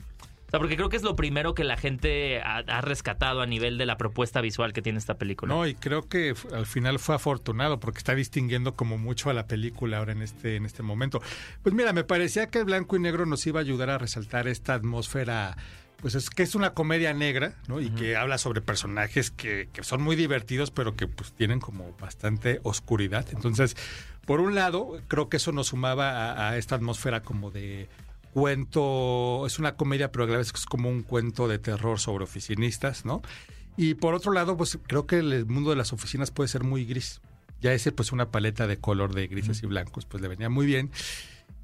[0.48, 3.48] O sea, porque creo que es lo primero que la gente ha, ha rescatado a
[3.48, 5.54] nivel de la propuesta visual que tiene esta película.
[5.54, 9.48] No, y creo que al final fue afortunado porque está distinguiendo como mucho a la
[9.48, 11.20] película ahora en este, en este momento.
[11.64, 14.48] Pues mira, me parecía que el blanco y negro nos iba a ayudar a resaltar
[14.48, 15.58] esta atmósfera.
[15.98, 17.80] Pues es que es una comedia negra, ¿no?
[17.80, 21.96] Y que habla sobre personajes que, que son muy divertidos, pero que pues tienen como
[22.00, 23.26] bastante oscuridad.
[23.32, 23.76] Entonces,
[24.26, 27.90] por un lado, creo que eso nos sumaba a, a esta atmósfera como de
[28.34, 32.26] cuento, es una comedia, pero a la vez es como un cuento de terror sobre
[32.26, 33.22] oficinistas, ¿no?
[33.78, 36.86] Y por otro lado, pues creo que el mundo de las oficinas puede ser muy
[36.86, 37.22] gris.
[37.62, 40.66] Ya ese, pues una paleta de color de grises y blancos, pues le venía muy
[40.66, 40.92] bien.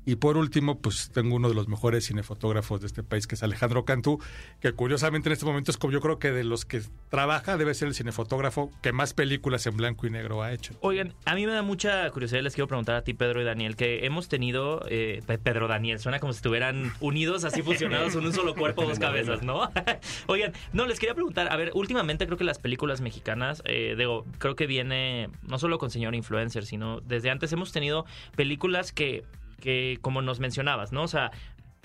[0.05, 3.43] Y por último, pues tengo uno de los mejores cinefotógrafos de este país, que es
[3.43, 4.19] Alejandro Cantú,
[4.59, 7.73] que curiosamente en este momento es como yo creo que de los que trabaja debe
[7.75, 10.73] ser el cinefotógrafo que más películas en blanco y negro ha hecho.
[10.81, 13.75] Oigan, a mí me da mucha curiosidad, les quiero preguntar a ti, Pedro y Daniel,
[13.75, 18.25] que hemos tenido, eh, Pe- Pedro Daniel, suena como si estuvieran unidos, así fusionados en
[18.25, 19.69] un solo cuerpo, dos cabezas, ¿no?
[20.27, 24.25] Oigan, no, les quería preguntar, a ver, últimamente creo que las películas mexicanas, eh, digo,
[24.39, 29.23] creo que viene no solo con señor influencer, sino desde antes hemos tenido películas que,
[29.61, 31.03] que como nos mencionabas, ¿no?
[31.03, 31.31] O sea,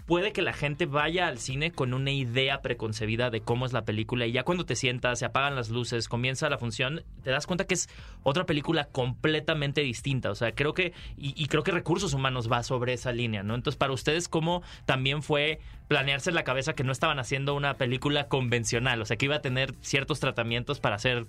[0.07, 3.85] puede que la gente vaya al cine con una idea preconcebida de cómo es la
[3.85, 7.47] película y ya cuando te sientas, se apagan las luces, comienza la función, te das
[7.47, 7.89] cuenta que es
[8.23, 10.31] otra película completamente distinta.
[10.31, 13.55] O sea, creo que, y, creo que Recursos Humanos va sobre esa línea, ¿no?
[13.55, 15.59] Entonces, para ustedes, ¿cómo también fue
[15.89, 19.03] planearse en la cabeza que no estaban haciendo una película convencional?
[19.03, 21.27] O sea, que iba a tener ciertos tratamientos para ser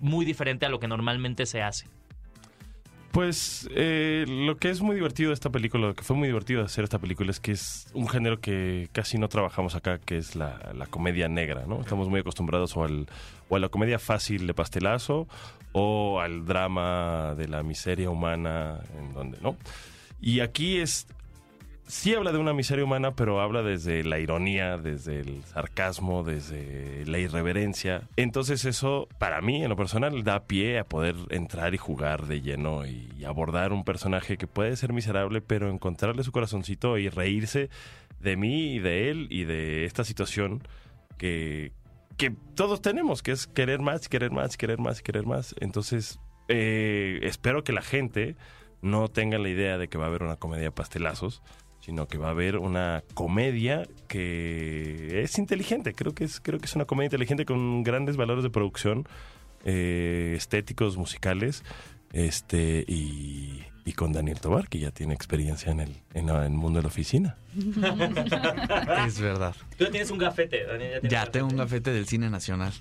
[0.00, 1.86] muy diferente a lo que normalmente se hace.
[3.12, 6.60] Pues eh, lo que es muy divertido de esta película, lo que fue muy divertido
[6.60, 10.18] de hacer esta película es que es un género que casi no trabajamos acá, que
[10.18, 10.58] es la,
[10.90, 11.80] comedia negra, ¿no?
[11.80, 13.06] Estamos muy acostumbrados o, al,
[13.48, 15.26] o a la comedia fácil de pastelazo
[15.72, 19.56] o al drama de la miseria humana, en donde, ¿no?
[20.20, 21.06] Y aquí es
[21.88, 27.04] sí habla de una miseria humana, pero habla desde la ironía, desde el sarcasmo, desde
[27.06, 28.02] la irreverencia.
[28.16, 32.40] Entonces eso, para mí, en lo personal, da pie a poder entrar y jugar de
[32.40, 37.68] lleno y, abordar un personaje que puede ser miserable, pero encontrarle su corazoncito y reírse
[38.20, 40.62] de mí y de él y de esta situación
[41.18, 41.72] que,
[42.16, 45.54] que todos tenemos, que es querer más, querer más, querer más, querer más.
[45.60, 48.36] Entonces, eh, espero que la gente
[48.80, 51.42] no tenga la idea de que va a haber una comedia pastelazos,
[51.88, 55.94] sino que va a haber una comedia que es inteligente.
[55.94, 59.08] Creo que es, creo que es una comedia inteligente con grandes valores de producción,
[59.64, 61.64] eh, estéticos, musicales,
[62.12, 66.80] este y, y con Daniel Tobar, que ya tiene experiencia en el, en el mundo
[66.80, 67.38] de la oficina.
[69.06, 69.56] Es verdad.
[69.78, 71.00] Tú ya tienes un gafete, Daniel.
[71.00, 72.74] tienes Ya tengo un gafete del cine nacional.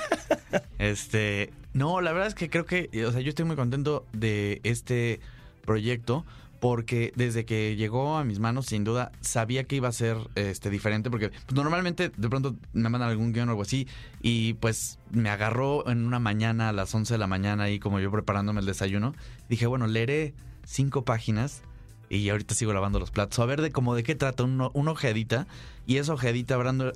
[0.78, 4.62] este, no, la verdad es que creo que, o sea, yo estoy muy contento de
[4.64, 5.20] este
[5.66, 6.24] proyecto
[6.60, 10.68] porque desde que llegó a mis manos, sin duda, sabía que iba a ser este
[10.70, 13.88] diferente porque pues, normalmente de pronto me mandan algún guion o algo así
[14.20, 17.98] y pues me agarró en una mañana a las 11 de la mañana ahí como
[17.98, 19.14] yo preparándome el desayuno.
[19.48, 21.62] Dije, bueno, leeré cinco páginas
[22.10, 23.38] y ahorita sigo lavando los platos.
[23.38, 25.46] A ver de cómo de qué trata uno- una ojeadita.
[25.86, 26.12] Y esa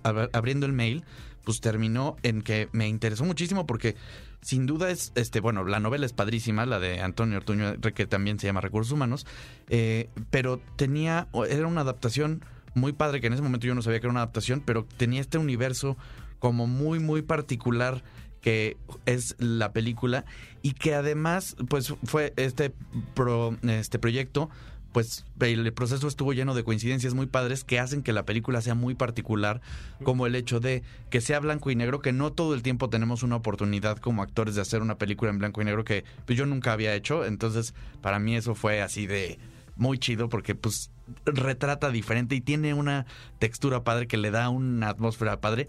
[0.03, 1.05] ab- abriendo el mail,
[1.45, 3.97] pues terminó en que me interesó muchísimo porque
[4.41, 8.39] sin duda es, este, bueno, la novela es padrísima, la de Antonio Ortuño, que también
[8.39, 9.27] se llama Recursos Humanos,
[9.69, 14.01] eh, pero tenía, era una adaptación muy padre, que en ese momento yo no sabía
[14.01, 15.97] que era una adaptación, pero tenía este universo
[16.39, 18.03] como muy, muy particular
[18.43, 18.77] que
[19.07, 20.27] es la película
[20.61, 22.75] y que además pues fue este
[23.15, 24.51] pro- este proyecto
[24.95, 28.77] pues el proceso estuvo lleno de coincidencias muy padres que hacen que la película sea
[28.77, 29.61] muy particular,
[30.05, 33.25] como el hecho de que sea blanco y negro, que no todo el tiempo tenemos
[33.25, 36.47] una oportunidad como actores de hacer una película en blanco y negro que pues, yo
[36.47, 39.37] nunca había hecho, entonces para mí eso fue así de
[39.75, 40.93] muy chido porque pues
[41.27, 43.05] retrata diferente y tiene una
[43.41, 45.67] textura padre que le da una atmósfera padre.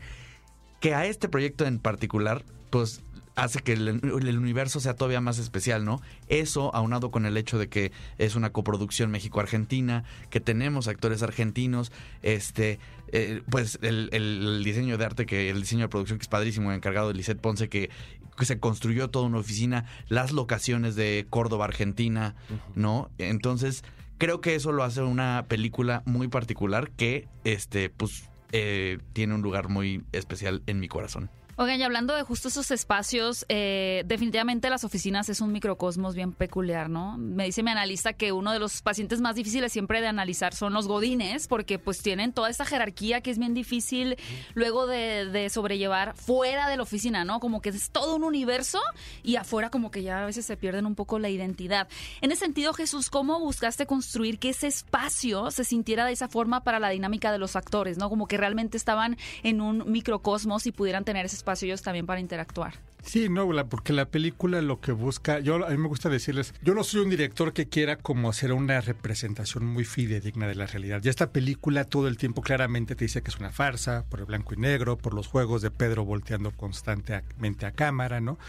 [0.79, 3.01] Que a este proyecto en particular, pues
[3.35, 6.01] hace que el, el universo sea todavía más especial, ¿no?
[6.27, 11.91] Eso aunado con el hecho de que es una coproducción México-Argentina, que tenemos actores argentinos,
[12.21, 12.79] este,
[13.11, 16.71] eh, pues el, el diseño de arte, que el diseño de producción que es padrísimo,
[16.71, 17.89] encargado de Lisette Ponce, que,
[18.37, 22.35] que se construyó toda una oficina, las locaciones de Córdoba, Argentina,
[22.75, 23.09] ¿no?
[23.17, 23.83] Entonces,
[24.17, 29.41] creo que eso lo hace una película muy particular que, este, pues, eh, tiene un
[29.41, 31.29] lugar muy especial en mi corazón.
[31.57, 36.33] Oigan, y hablando de justo esos espacios, eh, definitivamente las oficinas es un microcosmos bien
[36.33, 37.17] peculiar, ¿no?
[37.17, 40.73] Me dice mi analista que uno de los pacientes más difíciles siempre de analizar son
[40.73, 44.17] los godines, porque pues tienen toda esta jerarquía que es bien difícil
[44.53, 47.39] luego de, de sobrellevar fuera de la oficina, ¿no?
[47.39, 48.81] Como que es todo un universo
[49.23, 51.87] y afuera como que ya a veces se pierden un poco la identidad.
[52.19, 56.65] En ese sentido, Jesús, ¿cómo buscaste construir que ese espacio se sintiera de esa forma
[56.65, 58.09] para la dinámica de los actores, ¿no?
[58.09, 62.19] Como que realmente estaban en un microcosmos y pudieran tener ese espacio ellos también para
[62.19, 62.73] interactuar.
[63.05, 66.73] Sí, no, porque la película lo que busca, yo a mí me gusta decirles, yo
[66.73, 71.01] no soy un director que quiera como hacer una representación muy fidedigna de la realidad.
[71.03, 74.25] Y esta película todo el tiempo claramente te dice que es una farsa, por el
[74.25, 78.39] blanco y negro, por los juegos de Pedro volteando constantemente a cámara, ¿no?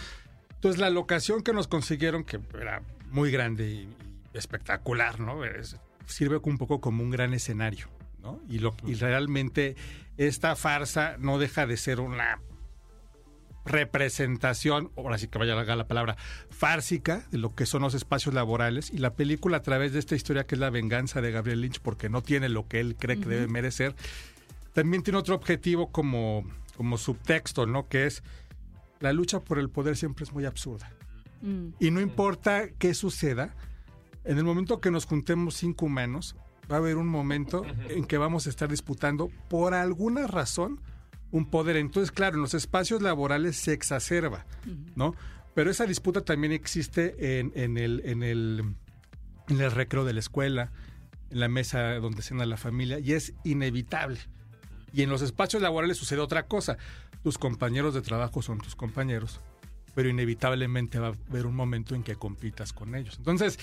[0.55, 2.81] Entonces la locación que nos consiguieron, que era
[3.11, 3.89] muy grande y,
[4.33, 5.41] espectacular, ¿no?
[6.07, 7.89] Sirve un poco como un gran escenario,
[8.23, 8.41] ¿no?
[8.49, 9.77] Y realmente
[10.17, 12.41] esta farsa no deja de ser una
[13.67, 16.17] representación, ahora sí que vaya a la, la palabra,
[16.51, 20.15] fársica de lo que son los espacios laborales y la película a través de esta
[20.15, 23.19] historia que es la venganza de Gabriel Lynch porque no tiene lo que él cree
[23.19, 23.95] que debe merecer,
[24.73, 26.45] también tiene otro objetivo como,
[26.77, 27.89] como subtexto, ¿no?
[27.89, 28.23] Que es
[29.01, 30.91] la lucha por el poder siempre es muy absurda.
[31.43, 31.69] Mm.
[31.81, 33.55] Y no importa qué suceda,
[34.25, 36.37] en el momento que nos juntemos cinco humanos,
[36.71, 40.81] va a haber un momento en que vamos a estar disputando por alguna razón
[41.31, 41.77] un poder.
[41.77, 44.47] Entonces, claro, en los espacios laborales se exacerba,
[44.95, 45.15] ¿no?
[45.55, 48.75] Pero esa disputa también existe en, en el, en, el,
[49.49, 50.73] en el recreo de la escuela,
[51.31, 54.19] en la mesa donde cena la familia, y es inevitable.
[54.93, 56.77] Y en los espacios laborales sucede otra cosa.
[57.23, 59.41] Tus compañeros de trabajo son tus compañeros,
[59.95, 63.17] pero inevitablemente va a haber un momento en que compitas con ellos.
[63.19, 63.59] Entonces,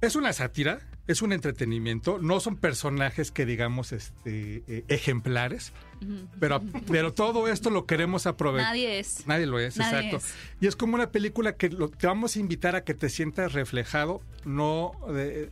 [0.00, 5.72] es una sátira, es un entretenimiento, no son personajes que digamos este, eh, ejemplares,
[6.40, 8.70] pero, pero todo esto lo queremos aprovechar.
[8.70, 9.26] Nadie es.
[9.26, 10.16] Nadie lo es, Nadie exacto.
[10.26, 10.34] es.
[10.60, 13.52] Y es como una película que lo- te vamos a invitar a que te sientas
[13.52, 15.50] reflejado, no de,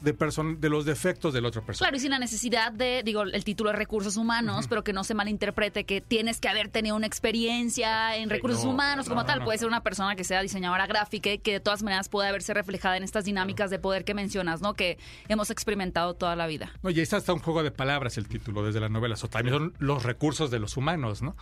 [0.00, 1.86] de, person- de los defectos del otro persona.
[1.88, 5.04] Claro, y sin la necesidad de, digo, el título es recursos humanos, pero que no
[5.04, 9.22] se malinterprete que tienes que haber tenido una experiencia en recursos no, humanos no, como
[9.22, 9.38] no, tal.
[9.40, 9.44] no.
[9.44, 12.54] Puede ser una persona que sea diseñadora gráfica y que de todas maneras puede haberse
[12.54, 14.74] reflejada en estas dinámicas de poder que mencionas, ¿no?
[14.74, 16.72] Que hemos experimentado toda la vida.
[16.82, 19.16] No, y ahí está hasta un juego de palabras el título desde la novela.
[19.22, 21.36] O también son los recursos de los humanos, ¿no?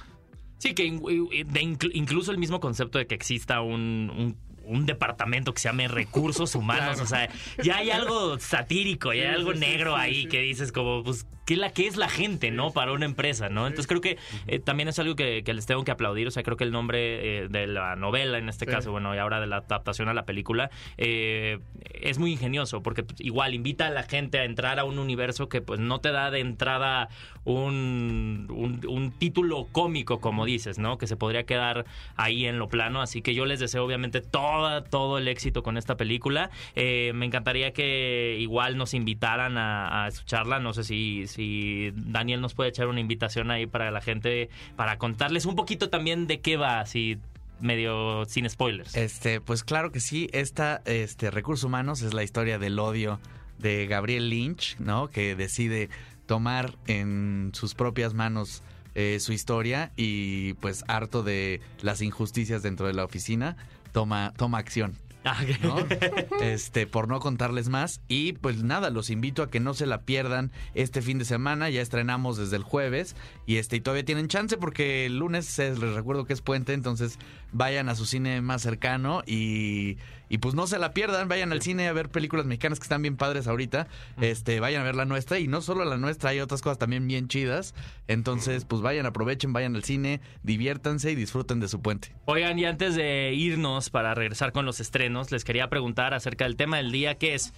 [0.59, 4.37] Sí, que in- de inclu- incluso el mismo concepto de que exista un, un-
[4.67, 7.29] un departamento que se llame recursos humanos, o sea,
[7.63, 11.71] ya hay algo satírico, ya hay algo negro ahí que dices como, pues, ¿qué, la,
[11.71, 12.73] qué es la gente, no?
[12.73, 13.67] Para una empresa, ¿no?
[13.67, 16.43] Entonces creo que eh, también es algo que, que les tengo que aplaudir, o sea,
[16.43, 19.47] creo que el nombre eh, de la novela, en este caso, bueno, y ahora de
[19.47, 21.61] la adaptación a la película, eh,
[21.95, 25.49] es muy ingenioso, porque pues, igual invita a la gente a entrar a un universo
[25.49, 27.09] que pues no te da de entrada
[27.45, 30.99] un, un, un título cómico, como dices, ¿no?
[30.99, 33.01] Que se podría quedar ahí en lo plano.
[33.01, 36.51] Así que yo les deseo obviamente toda, todo el éxito con esta película.
[36.75, 40.59] Eh, me encantaría que igual nos invitaran a, a escucharla.
[40.59, 44.99] No sé si, si Daniel nos puede echar una invitación ahí para la gente, para
[44.99, 47.19] contarles un poquito también de qué va, así
[47.61, 48.97] medio sin spoilers.
[48.97, 53.21] Este, pues claro que sí, esta, este, Recursos Humanos es la historia del odio
[53.59, 55.09] de Gabriel Lynch, ¿no?
[55.09, 55.89] Que decide
[56.27, 58.63] tomar en sus propias manos
[58.95, 63.57] eh, su historia y pues harto de las injusticias dentro de la oficina,
[63.93, 64.95] toma, toma acción.
[65.27, 65.77] Ah, ¿no?
[66.41, 68.01] Este, por no contarles más.
[68.07, 71.69] Y pues nada, los invito a que no se la pierdan este fin de semana.
[71.69, 73.17] Ya estrenamos desde el jueves.
[73.45, 76.75] Y este, y todavía tienen chance porque el lunes les recuerdo que es puente.
[76.75, 77.19] Entonces
[77.53, 81.29] vayan a su cine más cercano y, y pues no se la pierdan.
[81.29, 83.89] Vayan al cine a ver películas mexicanas que están bien padres ahorita.
[84.21, 85.39] Este, vayan a ver la nuestra.
[85.39, 87.75] Y no solo la nuestra, hay otras cosas también bien chidas.
[88.09, 92.13] Entonces, pues vayan, aprovechen, vayan al cine, diviértanse y disfruten de su puente.
[92.25, 96.57] Oigan, y antes de irnos para regresar con los estrenos, les quería preguntar acerca del
[96.57, 97.53] tema del día, que es...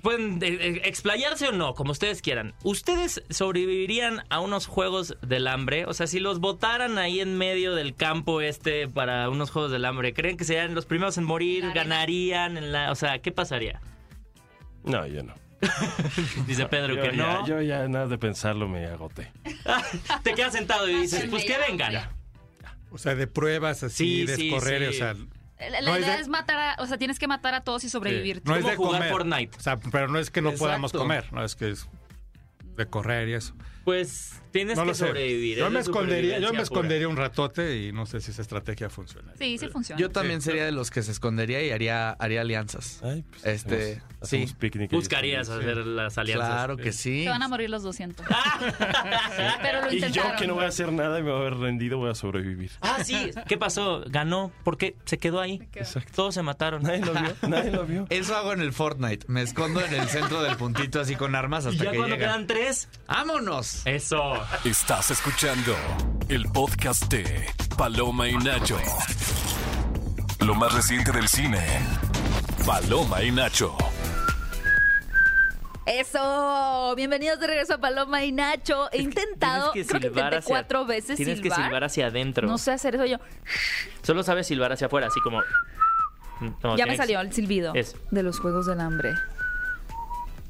[0.00, 2.54] Pueden eh, eh, explayarse o no, como ustedes quieran.
[2.62, 5.84] ¿Ustedes sobrevivirían a unos juegos del hambre?
[5.86, 9.84] O sea, si los botaran ahí en medio del campo este para unos juegos del
[9.84, 11.70] hambre, ¿creen que serían los primeros en morir?
[11.74, 12.56] ¿Ganarían?
[12.56, 13.80] En la, o sea, ¿qué pasaría?
[14.84, 15.34] No, yo no.
[16.46, 17.46] Dice Pedro Yo que ya, no.
[17.46, 19.30] yo ya nada de pensarlo me agoté.
[20.24, 21.92] Te quedas sentado y dices, pues que vengan.
[21.92, 22.12] ya.
[22.90, 24.88] O sea, de pruebas así, Sí, de sí, correr, sí.
[24.88, 25.14] o sea...
[25.70, 27.88] La, es idea de- es matar a, o sea, tienes que matar a todos y
[27.88, 28.42] sobrevivir.
[28.44, 29.10] No es de jugar comer.
[29.12, 29.56] Fortnite.
[29.56, 30.64] O sea, pero no es que no Exacto.
[30.66, 31.88] podamos comer, no es que es
[32.76, 33.54] de correr y eso.
[33.84, 35.58] Pues tienes no que sobrevivir.
[35.58, 38.42] Yo es me de escondería, yo me escondería un ratote y no sé si esa
[38.42, 39.32] estrategia funciona.
[39.36, 40.00] Sí, sí funciona.
[40.00, 43.00] Yo también sería de los que se escondería y haría, haría alianzas.
[43.02, 44.56] Ay, pues, Este, hacemos, hacemos sí.
[44.58, 46.48] picnic Buscarías hacer las alianzas.
[46.48, 47.24] Claro que sí.
[47.24, 48.24] Se van a morir los 200.
[49.62, 51.58] Pero lo Y yo que no voy a hacer nada y me voy a haber
[51.58, 52.70] rendido, voy a sobrevivir.
[52.82, 53.30] Ah, sí.
[53.48, 54.04] ¿Qué pasó?
[54.06, 54.52] Ganó.
[54.62, 54.94] ¿Por qué?
[55.06, 55.60] Se quedó ahí.
[55.74, 56.12] Exacto.
[56.14, 56.82] Todos se mataron.
[56.82, 58.06] Nadie lo vio, nadie lo vio.
[58.10, 59.26] Eso hago en el Fortnite.
[59.28, 62.16] Me escondo en el centro del puntito así con armas Y hasta ya que cuando
[62.16, 62.61] quedan tres.
[63.08, 63.82] ¡Vámonos!
[63.86, 64.34] Eso.
[64.64, 65.74] Estás escuchando
[66.28, 67.44] el podcast de
[67.76, 68.78] Paloma y Nacho.
[70.40, 71.58] Lo más reciente del cine.
[72.64, 73.76] Paloma y Nacho.
[75.86, 78.88] Eso, bienvenidos de regreso a Paloma y Nacho.
[78.92, 81.58] He intentado, Tienes que creo que intenté hacia- cuatro veces Tienes silbar.
[81.58, 82.46] que silbar hacia adentro.
[82.46, 83.16] No sé hacer eso yo.
[84.02, 85.42] Solo sabes silbar hacia afuera, así como.
[86.62, 89.14] No, ya me que- salió el silbido de los Juegos del Hambre.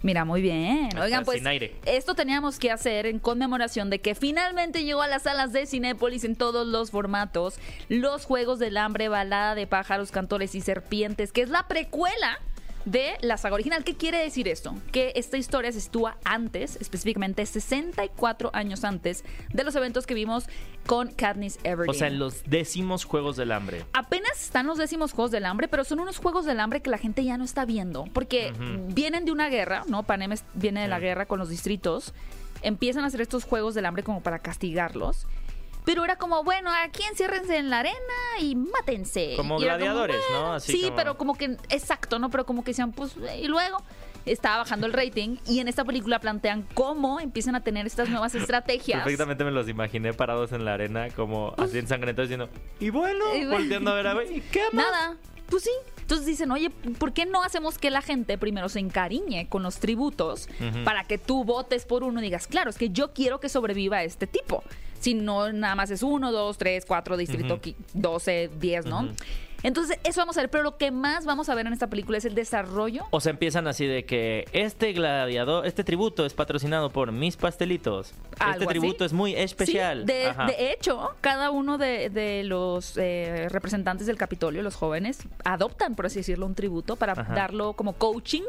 [0.03, 0.87] Mira, muy bien.
[0.88, 1.77] Hasta Oigan, pues sin aire.
[1.87, 6.25] esto teníamos que hacer en conmemoración de que finalmente llegó a las salas de Cinépolis
[6.25, 11.43] en todos los formatos los Juegos del Hambre, Balada de Pájaros, Cantores y Serpientes, que
[11.43, 12.41] es la precuela
[12.85, 13.85] de la saga original.
[13.85, 14.75] ¿Qué quiere decir esto?
[14.90, 20.47] Que esta historia se sitúa antes, específicamente 64 años antes de los eventos que vimos
[20.87, 21.90] con Katniss Everdeen.
[21.90, 23.85] O sea, en los décimos Juegos del Hambre.
[23.92, 26.99] Apenas están los décimos Juegos del Hambre, pero son unos Juegos del Hambre que la
[26.99, 28.53] gente ya no está viendo, porque
[28.88, 30.03] vienen de una guerra, ¿no?
[30.03, 32.14] Panem viene de la guerra con los distritos,
[32.62, 35.27] empiezan a hacer estos Juegos del Hambre como para castigarlos.
[35.85, 37.97] Pero era como, bueno, aquí enciérrense en la arena
[38.40, 39.35] y mátense.
[39.37, 40.53] Como Y gladiadores, bueno, ¿no?
[40.55, 42.31] Así sí, como- pero como que, exacto, ¿no?
[42.31, 43.79] Pero como que decían, pues, y luego
[44.25, 48.35] estaba bajando el rating y en esta película plantean cómo empiezan a tener estas nuevas
[48.37, 49.03] estrategias.
[49.03, 53.90] Perfectamente me los imaginé parados en la arena, como así ensangrentados, diciendo, y bueno, volteando
[53.90, 54.85] a ver a ver, ¿y qué más?
[54.87, 55.16] Nada.
[55.51, 55.71] Pues sí.
[56.03, 59.79] Entonces dicen, oye, ¿por qué no hacemos que la gente primero se encariñe con los
[59.79, 60.49] tributos
[60.85, 64.03] para que tú votes por uno y digas, claro, es que yo quiero que sobreviva
[64.03, 64.62] este tipo?
[65.03, 67.61] Si no, nada más es uno, dos, tres, cuatro, distrito
[67.93, 69.09] 12, 10, ¿no?
[69.65, 72.19] Entonces, eso vamos a ver, pero lo que más vamos a ver en esta película
[72.19, 73.05] es el desarrollo.
[73.11, 78.12] O sea, empiezan así de que este gladiador, este tributo es patrocinado por mis pastelitos.
[78.33, 78.67] Este así.
[78.67, 80.01] tributo es muy especial.
[80.01, 85.97] Sí, de, hecho, cada uno de, de los eh, representantes del Capitolio, los jóvenes, adoptan,
[85.97, 87.35] por así decirlo, un tributo para Ajá.
[87.35, 88.43] darlo como coaching,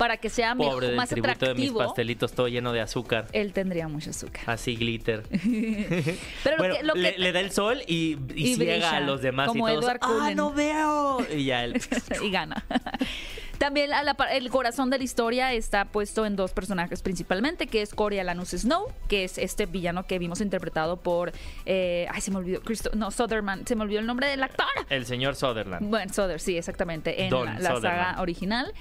[0.00, 1.78] para que sea Pobre más tributo de mis atractivo.
[1.78, 3.26] pastelitos todo lleno de azúcar.
[3.32, 4.40] Él tendría mucho azúcar.
[4.46, 5.24] Así glitter.
[6.42, 8.72] Pero bueno, lo que, lo le, que- le da el sol y, y Y ciega
[8.72, 10.36] brilla, a los demás como y todos, ¡ah, Cullen".
[10.38, 11.18] no veo!
[11.36, 11.78] Y ya él...
[12.22, 12.64] y gana.
[13.58, 17.66] También a la par- el corazón de la historia está puesto en dos personajes principalmente,
[17.66, 21.32] que es Coriolanus Snow, que es este villano que vimos interpretado por...
[21.66, 22.62] eh, ay, se me olvidó.
[22.62, 23.68] Christo- no, Sutherland.
[23.68, 24.66] Se me olvidó el nombre del actor.
[24.88, 25.90] El señor Sutherland.
[25.90, 27.82] Bueno, Soder, sí, exactamente, en Don la, la Sutherland.
[27.82, 28.72] saga original.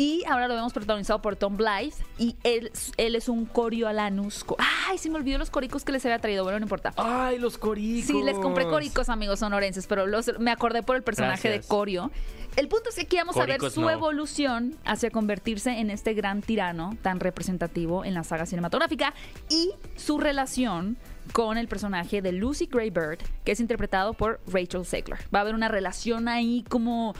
[0.00, 1.94] Y ahora lo vemos protagonizado por Tom Blythe.
[2.16, 4.44] Y él, él es un Coriolanus.
[4.44, 4.56] co-
[4.88, 6.42] Ay, se me olvidó los coricos que les había traído.
[6.42, 6.94] Bueno, no importa.
[6.96, 8.06] ¡Ay, los coricos!
[8.06, 11.64] Sí, les compré coricos, amigos sonorenses, pero los, me acordé por el personaje Gracias.
[11.64, 12.10] de Corio.
[12.56, 13.90] El punto es que aquí vamos a ver su no.
[13.90, 19.12] evolución hacia convertirse en este gran tirano tan representativo en la saga cinematográfica
[19.50, 20.96] y su relación
[21.34, 25.18] con el personaje de Lucy Greybird, que es interpretado por Rachel Zegler.
[25.32, 27.14] Va a haber una relación ahí como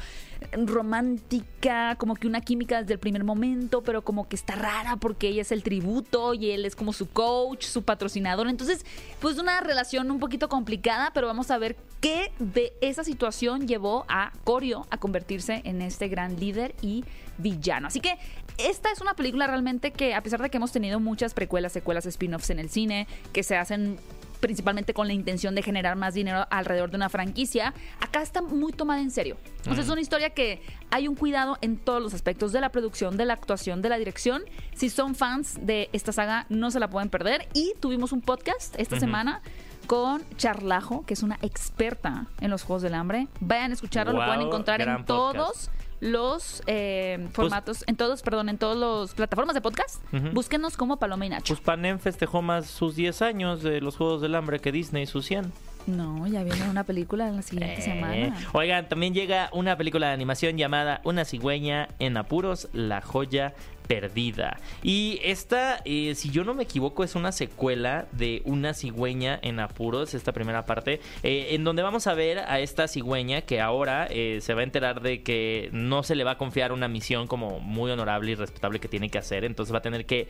[0.53, 5.29] romántica, como que una química desde el primer momento, pero como que está rara porque
[5.29, 8.49] ella es el tributo y él es como su coach, su patrocinador.
[8.49, 8.85] Entonces,
[9.21, 14.05] pues una relación un poquito complicada, pero vamos a ver qué de esa situación llevó
[14.09, 17.05] a Corio a convertirse en este gran líder y
[17.39, 17.89] villano.
[17.89, 18.19] Así que
[18.59, 22.07] esta es una película realmente que, a pesar de que hemos tenido muchas precuelas, secuelas,
[22.07, 23.99] spin-offs en el cine, que se hacen
[24.41, 28.73] principalmente con la intención de generar más dinero alrededor de una franquicia, acá está muy
[28.73, 29.37] tomada en serio.
[29.69, 32.71] O sea, es una historia que hay un cuidado en todos los aspectos de la
[32.71, 34.43] producción, de la actuación, de la dirección.
[34.75, 37.49] Si son fans de esta saga, no se la pueden perder.
[37.53, 39.43] Y tuvimos un podcast esta semana
[39.87, 43.29] con Charlajo, que es una experta en los Juegos del Hambre.
[43.41, 45.71] Vayan a escucharlo, lo pueden encontrar en todos.
[46.01, 50.03] Los eh, formatos, en todos, perdón, en todas las plataformas de podcast.
[50.13, 50.31] Ujú.
[50.33, 51.55] Búsquenos como Paloma y Nacho.
[51.55, 55.27] Pues Panem festejó más sus 10 años de los Juegos del Hambre que Disney sus
[55.27, 55.53] 100.
[55.87, 58.37] No, ya viene una película en la siguiente Eh, semana.
[58.53, 63.55] Oigan, también llega una película de animación llamada Una cigüeña en apuros, la joya
[63.91, 64.57] perdida.
[64.85, 69.59] Y esta, eh, si yo no me equivoco, es una secuela de Una cigüeña en
[69.59, 74.07] apuros, esta primera parte, eh, en donde vamos a ver a esta cigüeña que ahora
[74.09, 77.27] eh, se va a enterar de que no se le va a confiar una misión
[77.27, 80.29] como muy honorable y respetable que tiene que hacer, entonces va a tener que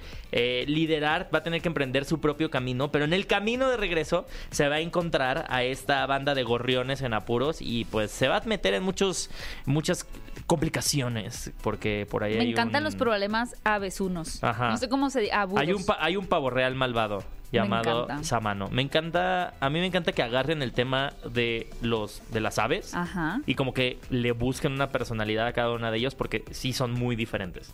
[0.66, 4.26] liderar, va a tener que emprender su propio camino, pero en el camino de regreso
[4.50, 8.38] se va a encontrar a esta banda de gorriones en apuros y pues se va
[8.38, 9.28] a meter en muchos
[9.66, 10.06] muchas
[10.50, 14.42] complicaciones porque por ahí Me hay encantan un- los problemas avesunos.
[14.42, 14.70] Ajá.
[14.70, 15.32] No sé cómo se dice.
[15.32, 18.24] hay un pa- hay un pavo real malvado llamado encanta.
[18.24, 18.68] Samano.
[18.70, 22.94] Me encanta, a mí me encanta que agarren el tema de los de las aves
[22.94, 23.40] Ajá.
[23.46, 26.92] y como que le busquen una personalidad a cada una de ellos porque sí son
[26.92, 27.72] muy diferentes.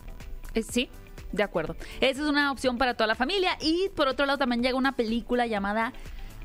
[0.53, 0.89] Eh, sí,
[1.31, 1.75] de acuerdo.
[2.01, 3.57] Esa es una opción para toda la familia.
[3.61, 5.93] Y por otro lado también llega una película llamada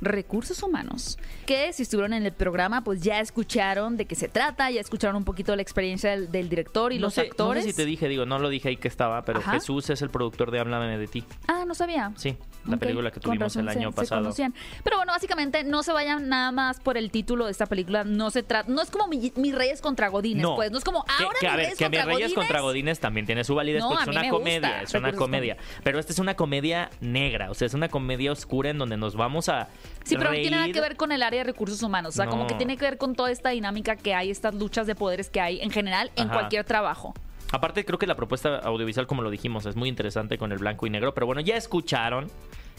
[0.02, 4.70] Recursos Humanos, que si estuvieron en el programa, pues ya escucharon de qué se trata,
[4.70, 7.64] ya escucharon un poquito la experiencia del, del director y no los sé, actores.
[7.64, 9.52] No sé si te dije, digo, no lo dije ahí que estaba, pero Ajá.
[9.52, 11.24] Jesús es el productor de Háblame de ti.
[11.46, 12.12] Ah, no sabía.
[12.16, 12.36] Sí,
[12.66, 14.22] la película que tuvimos el se- año se pasado.
[14.22, 14.54] conocían.
[14.84, 18.04] Pero bueno, básicamente no se vayan nada más por el título de esta película.
[18.04, 20.70] No se trata, no es como mi, Mis Reyes contra Godines, pues.
[20.70, 22.34] No es como que, ahora que, a Mis ver, Reyes que contra Mis Reyes Godines.
[22.34, 24.94] contra Godines también tiene su validez No, porque a es una me comedia, gusta, es
[24.94, 25.56] una comedia.
[25.82, 29.16] Pero esta es una comedia negra, o sea, es una comedia oscura en donde nos
[29.16, 29.68] vamos a
[30.04, 32.14] Sí, pero no tiene nada que ver con el área de recursos humanos.
[32.14, 32.46] O sea, como No.
[32.48, 35.40] que tiene que ver con toda esta dinámica que hay, estas luchas de poderes que
[35.40, 36.34] hay en general en Ajá.
[36.34, 37.14] cualquier trabajo.
[37.52, 40.86] Aparte, creo que la propuesta audiovisual, como lo dijimos, es muy interesante con el blanco
[40.86, 41.12] y negro.
[41.12, 42.28] Pero bueno, ya escucharon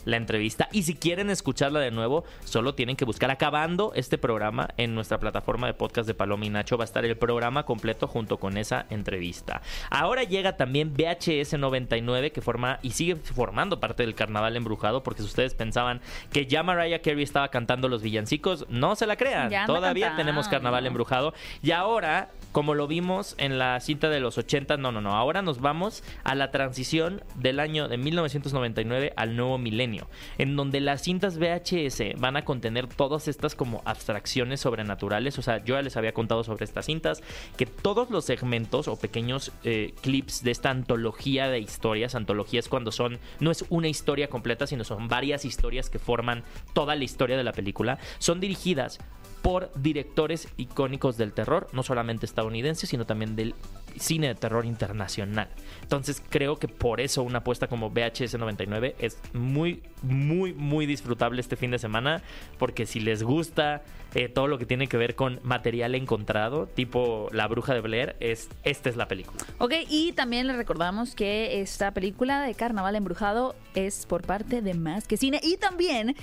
[0.05, 0.69] la entrevista.
[0.71, 5.19] Y si quieren escucharla de nuevo, solo tienen que buscar acabando este programa en nuestra
[5.19, 6.77] plataforma de podcast de Paloma y Nacho.
[6.77, 9.61] Va a estar el programa completo junto con esa entrevista.
[9.89, 15.03] Ahora llega también VHS 99, que forma y sigue formando parte del carnaval embrujado.
[15.03, 16.01] Porque si ustedes pensaban
[16.31, 19.49] que ya Mariah Carey estaba cantando los villancicos, no se la crean.
[19.65, 20.17] Todavía cantando.
[20.17, 21.33] tenemos carnaval embrujado.
[21.61, 25.15] Y ahora, como lo vimos en la cinta de los 80, no, no, no.
[25.15, 29.92] Ahora nos vamos a la transición del año de 1999 al nuevo milenio,
[30.37, 35.37] en donde las cintas VHS van a contener todas estas como abstracciones sobrenaturales.
[35.39, 37.21] O sea, yo ya les había contado sobre estas cintas,
[37.57, 42.69] que todos los segmentos o pequeños eh, clips de esta antología de historias, antología es
[42.69, 47.03] cuando son, no es una historia completa, sino son varias historias que forman toda la
[47.03, 48.99] historia de la película, son dirigidas
[49.43, 53.53] por directores icónicos del terror, no solamente estadounidenses, sino también del
[53.97, 55.49] cine de terror internacional.
[55.81, 61.41] Entonces creo que por eso una apuesta como VHS 99 es muy, muy, muy disfrutable
[61.41, 62.23] este fin de semana,
[62.57, 63.83] porque si les gusta
[64.15, 68.15] eh, todo lo que tiene que ver con material encontrado, tipo La Bruja de Blair,
[68.21, 69.43] es, esta es la película.
[69.57, 74.73] Ok, y también les recordamos que esta película de Carnaval Embrujado es por parte de
[74.73, 76.15] Más que Cine y también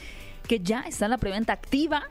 [0.48, 2.08] que ya está en la preventa activa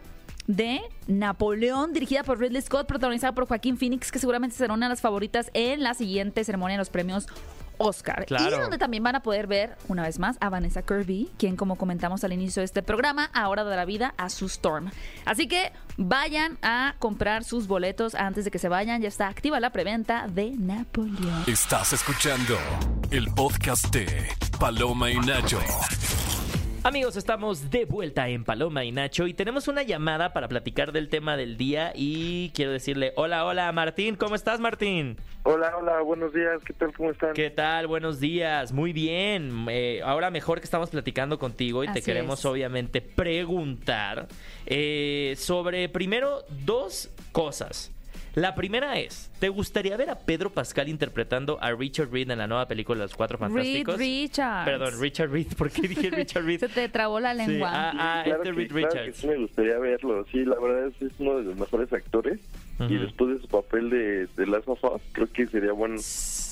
[0.47, 4.91] de Napoleón, dirigida por Ridley Scott, protagonizada por Joaquín Phoenix, que seguramente será una de
[4.91, 7.27] las favoritas en la siguiente ceremonia de los premios
[7.79, 8.25] Oscar.
[8.25, 8.57] Claro.
[8.57, 11.77] Y donde también van a poder ver, una vez más, a Vanessa Kirby, quien, como
[11.77, 14.91] comentamos al inicio de este programa, ahora da la vida a su Storm.
[15.25, 19.01] Así que vayan a comprar sus boletos antes de que se vayan.
[19.01, 21.43] Ya está activa la preventa de Napoleón.
[21.47, 22.57] Estás escuchando
[23.11, 24.27] el podcast de
[24.59, 25.59] Paloma y Nacho.
[26.89, 31.07] Amigos, estamos de vuelta en Paloma y Nacho y tenemos una llamada para platicar del
[31.07, 35.15] tema del día y quiero decirle hola, hola Martín, ¿cómo estás Martín?
[35.43, 36.91] Hola, hola, buenos días, ¿qué tal?
[36.97, 37.33] ¿Cómo están?
[37.33, 37.85] ¿Qué tal?
[37.85, 39.67] Buenos días, muy bien.
[39.69, 42.45] Eh, ahora mejor que estamos platicando contigo y te queremos es.
[42.45, 44.27] obviamente preguntar
[44.65, 47.91] eh, sobre primero dos cosas.
[48.39, 52.47] La primera es, ¿te gustaría ver a Pedro Pascal interpretando a Richard Reed en la
[52.47, 53.97] nueva película Los Cuatro Reed Fantásticos?
[53.97, 54.63] Richards.
[54.65, 56.59] Perdón, Richard Reed, ¿por qué dije Richard Reed?
[56.61, 57.69] Se te trabó la Sí, lengua.
[57.69, 60.87] ah, ah, claro, este que, Reed claro que sí me gustaría verlo, sí, la verdad
[60.87, 62.39] es, es uno de los mejores actores
[62.87, 65.99] y después de su papel de, de Last of Us, creo que sería buen,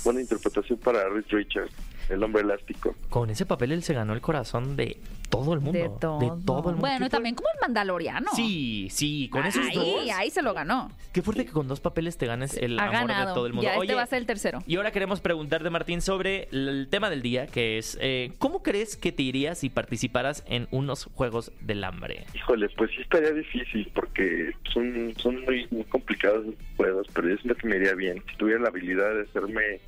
[0.08, 1.74] buena interpretación para Reed Richards,
[2.10, 2.96] el hombre elástico.
[3.10, 4.98] Con ese papel él se ganó el corazón de
[5.30, 5.78] todo el mundo.
[5.78, 6.20] de todo.
[6.20, 6.80] De todo el mundo.
[6.80, 8.32] Bueno, y también como el Mandaloriano.
[8.34, 10.10] Sí, sí, con esos ahí, dos.
[10.16, 10.90] ahí se lo ganó.
[11.12, 13.28] Qué fuerte que con dos papeles te ganes el ha amor ganado.
[13.28, 13.64] de todo el mundo.
[13.64, 14.64] Ya este Oye, va a ser el tercero.
[14.66, 18.96] y ahora queremos preguntarte, Martín, sobre el tema del día, que es, eh, ¿cómo crees
[18.96, 22.26] que te irías si participaras en unos Juegos del Hambre?
[22.34, 27.36] Híjole, pues sí estaría difícil porque son, son muy, muy complicados los juegos, pero yo
[27.36, 28.24] siento que me iría bien.
[28.32, 29.82] Si tuviera la habilidad de hacerme,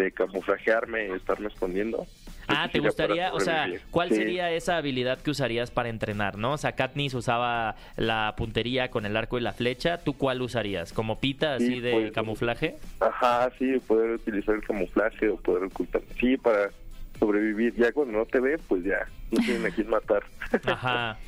[0.00, 2.06] de camuflajearme y estarme escondiendo.
[2.48, 4.16] Ah, ¿te gustaría, o sea, cuál Sí.
[4.16, 6.52] sería esa habilidad que usarías para entrenar, no?
[6.54, 10.92] O sea, Katniss usaba la puntería con el arco y la flecha, ¿tú cuál usarías?
[10.92, 12.76] ¿Como pita así Sí, de pues, camuflaje?
[12.98, 16.02] Ajá, sí, poder utilizar el camuflaje o poder ocultar.
[16.18, 16.70] Sí, para
[17.20, 17.74] sobrevivir.
[17.76, 20.24] Ya cuando no te ve, pues ya, no tienen a quién matar.
[20.66, 21.18] Ajá.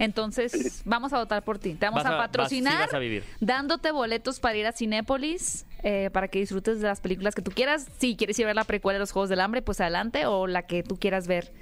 [0.00, 1.74] Entonces, vamos a votar por ti.
[1.74, 3.22] Te vamos Vas a vas- patrocinar sí vas a vivir.
[3.40, 7.50] dándote boletos para ir a Cinépolis eh, para que disfrutes de las películas que tú
[7.50, 7.86] quieras.
[7.98, 10.46] Si quieres ir a ver la precuela de los Juegos del Hambre, pues adelante, o
[10.46, 11.52] la que tú quieras ver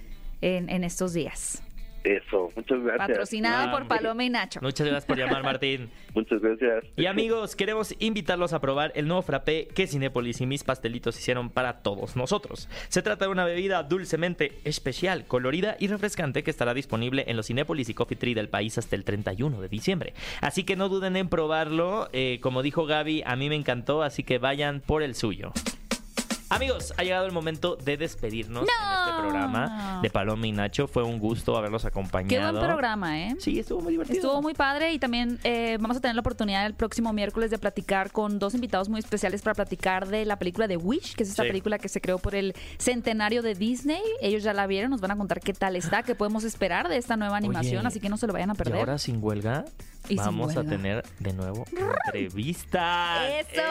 [0.40, 1.62] en, en estos días.
[2.04, 3.08] Eso, muchas gracias.
[3.08, 4.60] Patrocinado Ah, por Paloma y Nacho.
[4.62, 5.88] Muchas gracias por llamar, Martín.
[6.14, 6.84] Muchas gracias.
[6.96, 11.48] Y amigos, queremos invitarlos a probar el nuevo frappé que Cinépolis y mis pastelitos hicieron
[11.50, 12.68] para todos nosotros.
[12.88, 17.46] Se trata de una bebida dulcemente especial, colorida y refrescante que estará disponible en los
[17.46, 20.12] Cinépolis y Coffee Tree del país hasta el 31 de diciembre.
[20.40, 22.08] Así que no duden en probarlo.
[22.12, 25.52] Eh, como dijo Gaby, a mí me encantó, así que vayan por el suyo.
[26.54, 30.86] Amigos, ha llegado el momento de despedirnos en este programa de Paloma y Nacho.
[30.86, 32.28] Fue un gusto haberlos acompañado.
[32.28, 33.36] Qué buen programa, ¿eh?
[33.38, 34.18] Sí, estuvo muy divertido.
[34.18, 37.58] Estuvo muy padre y también eh, vamos a tener la oportunidad el próximo miércoles de
[37.58, 41.30] platicar con dos invitados muy especiales para platicar de la película de Wish, que es
[41.30, 41.48] esta Sí.
[41.48, 44.02] película que se creó por el centenario de Disney.
[44.20, 46.96] Ellos ya la vieron, nos van a contar qué tal está, qué podemos esperar de
[46.98, 48.78] esta nueva animación, Oye, así que no se lo vayan a Y perder.
[48.78, 49.64] ahora sin huelga,
[50.08, 51.64] Y vamos a tener de nuevo
[52.06, 53.22] entrevistas.
[53.48, 53.62] ¡Eso!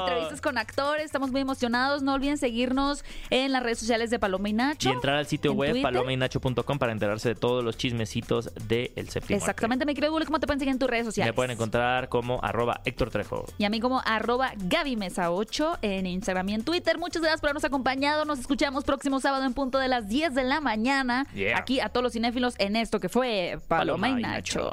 [0.00, 1.59] Entrevistas con actores, estamos muy emocionados.
[1.68, 4.88] No olviden seguirnos en las redes sociales de Paloma y Nacho.
[4.88, 5.92] Y entrar al sitio en web Twitter.
[5.92, 9.36] palomainacho.com para enterarse de todos los chismecitos del El Séptimo.
[9.36, 11.32] Exactamente, mi querido Google, ¿cómo te pueden seguir en tus redes sociales?
[11.32, 13.46] Me pueden encontrar como arroba Héctor Trejo.
[13.58, 16.98] Y a mí como arroba Gaby Mesa 8 en Instagram y en Twitter.
[16.98, 18.24] Muchas gracias por habernos acompañado.
[18.24, 21.26] Nos escuchamos próximo sábado en punto de las 10 de la mañana.
[21.34, 21.58] Yeah.
[21.58, 24.72] Aquí a todos los cinéfilos en esto que fue Paloma, y Nacho.